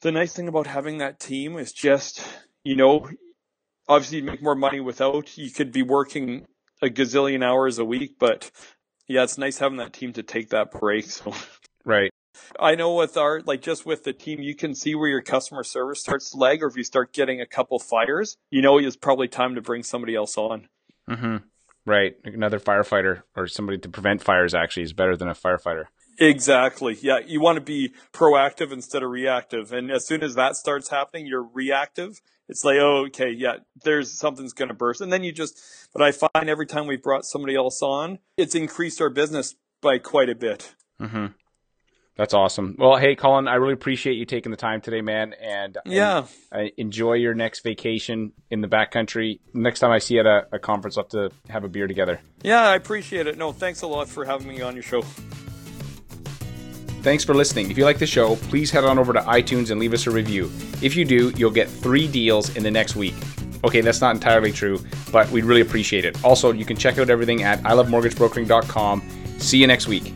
the 0.03 0.13
nice 0.13 0.35
thing 0.35 0.49
about 0.49 0.67
having 0.67 0.99
that 0.99 1.19
team 1.19 1.57
is 1.57 1.73
just, 1.73 2.23
you 2.65 2.77
know, 2.77 3.09
obviously 3.89 4.19
you 4.19 4.25
make 4.25 4.43
more 4.43 4.55
money 4.55 4.81
without. 4.81 5.37
You 5.39 5.51
could 5.51 5.73
be 5.73 5.83
working 5.83 6.47
a 6.83 6.87
gazillion 6.87 7.45
hours 7.45 7.79
a 7.79 7.85
week, 7.85 8.17
but 8.19 8.51
yeah, 9.09 9.23
it's 9.23 9.39
nice 9.39 9.59
having 9.59 9.79
that 9.79 9.93
team 9.93 10.13
to 10.15 10.23
take 10.23 10.51
that 10.51 10.71
break. 10.71 11.07
So 11.11 11.33
right. 11.85 12.11
I 12.59 12.75
know 12.75 12.95
with 12.95 13.17
our 13.17 13.41
like 13.41 13.63
just 13.63 13.87
with 13.87 14.05
the 14.05 14.13
team, 14.13 14.41
you 14.41 14.55
can 14.55 14.75
see 14.75 14.95
where 14.95 15.09
your 15.09 15.23
customer 15.23 15.65
service 15.65 16.01
starts 16.01 16.31
to 16.31 16.37
lag, 16.37 16.63
or 16.63 16.67
if 16.67 16.77
you 16.77 16.85
start 16.85 17.13
getting 17.13 17.41
a 17.41 17.47
couple 17.47 17.79
fires, 17.79 18.37
you 18.51 18.61
know 18.61 18.79
it's 18.79 18.97
probably 18.97 19.29
time 19.29 19.55
to 19.55 19.63
bring 19.63 19.83
somebody 19.83 20.15
else 20.15 20.37
on. 20.37 20.69
Mm-hmm. 21.09 21.37
Right, 21.87 22.17
another 22.25 22.59
firefighter 22.59 23.23
or 23.37 23.47
somebody 23.47 23.79
to 23.79 23.89
prevent 23.89 24.23
fires 24.23 24.55
actually 24.55 24.83
is 24.83 24.93
better 24.93 25.17
than 25.17 25.29
a 25.29 25.35
firefighter. 25.35 25.85
Exactly. 26.19 26.97
Yeah. 27.01 27.19
You 27.25 27.41
want 27.41 27.57
to 27.57 27.61
be 27.61 27.93
proactive 28.13 28.73
instead 28.73 29.03
of 29.03 29.11
reactive. 29.11 29.73
And 29.73 29.91
as 29.91 30.07
soon 30.07 30.23
as 30.23 30.35
that 30.35 30.57
starts 30.57 30.89
happening, 30.89 31.27
you're 31.27 31.47
reactive. 31.53 32.21
It's 32.49 32.65
like, 32.65 32.77
oh, 32.79 33.07
okay. 33.07 33.31
Yeah. 33.31 33.57
There's 33.83 34.13
something's 34.13 34.53
going 34.53 34.69
to 34.69 34.75
burst. 34.75 35.01
And 35.01 35.13
then 35.13 35.25
you 35.25 35.33
just, 35.33 35.61
but 35.93 36.03
I 36.03 36.13
find 36.13 36.49
every 36.49 36.67
time 36.67 36.87
we've 36.87 37.03
brought 37.03 37.25
somebody 37.25 37.55
else 37.55 37.83
on, 37.83 38.19
it's 38.37 38.55
increased 38.55 39.01
our 39.01 39.11
business 39.11 39.55
by 39.81 39.99
quite 39.99 40.29
a 40.29 40.35
bit. 40.35 40.75
Mm-hmm. 41.01 41.27
That's 42.17 42.33
awesome. 42.33 42.77
Well, 42.79 42.97
hey, 42.97 43.15
Colin, 43.15 43.47
I 43.47 43.57
really 43.57 43.75
appreciate 43.75 44.15
you 44.15 44.25
taking 44.25 44.51
the 44.51 44.57
time 44.57 44.81
today, 44.81 45.03
man. 45.03 45.35
And 45.35 45.77
yeah, 45.85 46.27
and, 46.51 46.71
enjoy 46.79 47.15
your 47.15 47.35
next 47.35 47.61
vacation 47.61 48.33
in 48.51 48.63
the 48.63 48.69
backcountry. 48.69 49.41
Next 49.53 49.81
time 49.81 49.91
I 49.91 49.99
see 49.99 50.15
you 50.15 50.21
at 50.21 50.27
a, 50.27 50.47
a 50.53 50.59
conference, 50.59 50.97
I'll 50.97 51.05
have 51.05 51.11
to 51.11 51.53
have 51.53 51.65
a 51.65 51.69
beer 51.69 51.87
together. 51.87 52.21
Yeah, 52.43 52.63
I 52.63 52.75
appreciate 52.75 53.27
it. 53.27 53.37
No, 53.37 53.53
thanks 53.53 53.83
a 53.83 53.87
lot 53.87 54.09
for 54.09 54.25
having 54.25 54.49
me 54.49 54.63
on 54.63 54.73
your 54.73 54.83
show. 54.83 55.03
Thanks 57.07 57.23
for 57.23 57.35
listening. 57.35 57.71
If 57.71 57.79
you 57.79 57.85
like 57.85 58.01
the 58.01 58.07
show, 58.07 58.35
please 58.35 58.69
head 58.69 58.83
on 58.83 58.99
over 58.99 59.13
to 59.13 59.21
iTunes 59.21 59.71
and 59.71 59.79
leave 59.79 59.93
us 59.93 60.09
a 60.09 60.11
review. 60.11 60.51
If 60.83 60.97
you 60.97 61.05
do, 61.05 61.31
you'll 61.37 61.53
get 61.53 61.71
three 61.71 62.09
deals 62.09 62.57
in 62.57 62.65
the 62.65 62.71
next 62.73 62.97
week. 62.97 63.15
Okay, 63.63 63.81
that's 63.81 64.01
not 64.01 64.17
entirely 64.17 64.51
true, 64.51 64.81
but 65.13 65.31
we'd 65.31 65.45
really 65.45 65.61
appreciate 65.61 66.05
it. 66.05 66.25
Also, 66.25 66.51
you 66.51 66.65
can 66.65 66.77
check 66.77 66.99
out 66.99 67.09
everything 67.09 67.45
at 67.45 67.63
ilovemortgagebrokering.com. 67.63 69.09
See 69.39 69.59
you 69.59 69.69
next 69.69 69.87
week. 69.87 70.13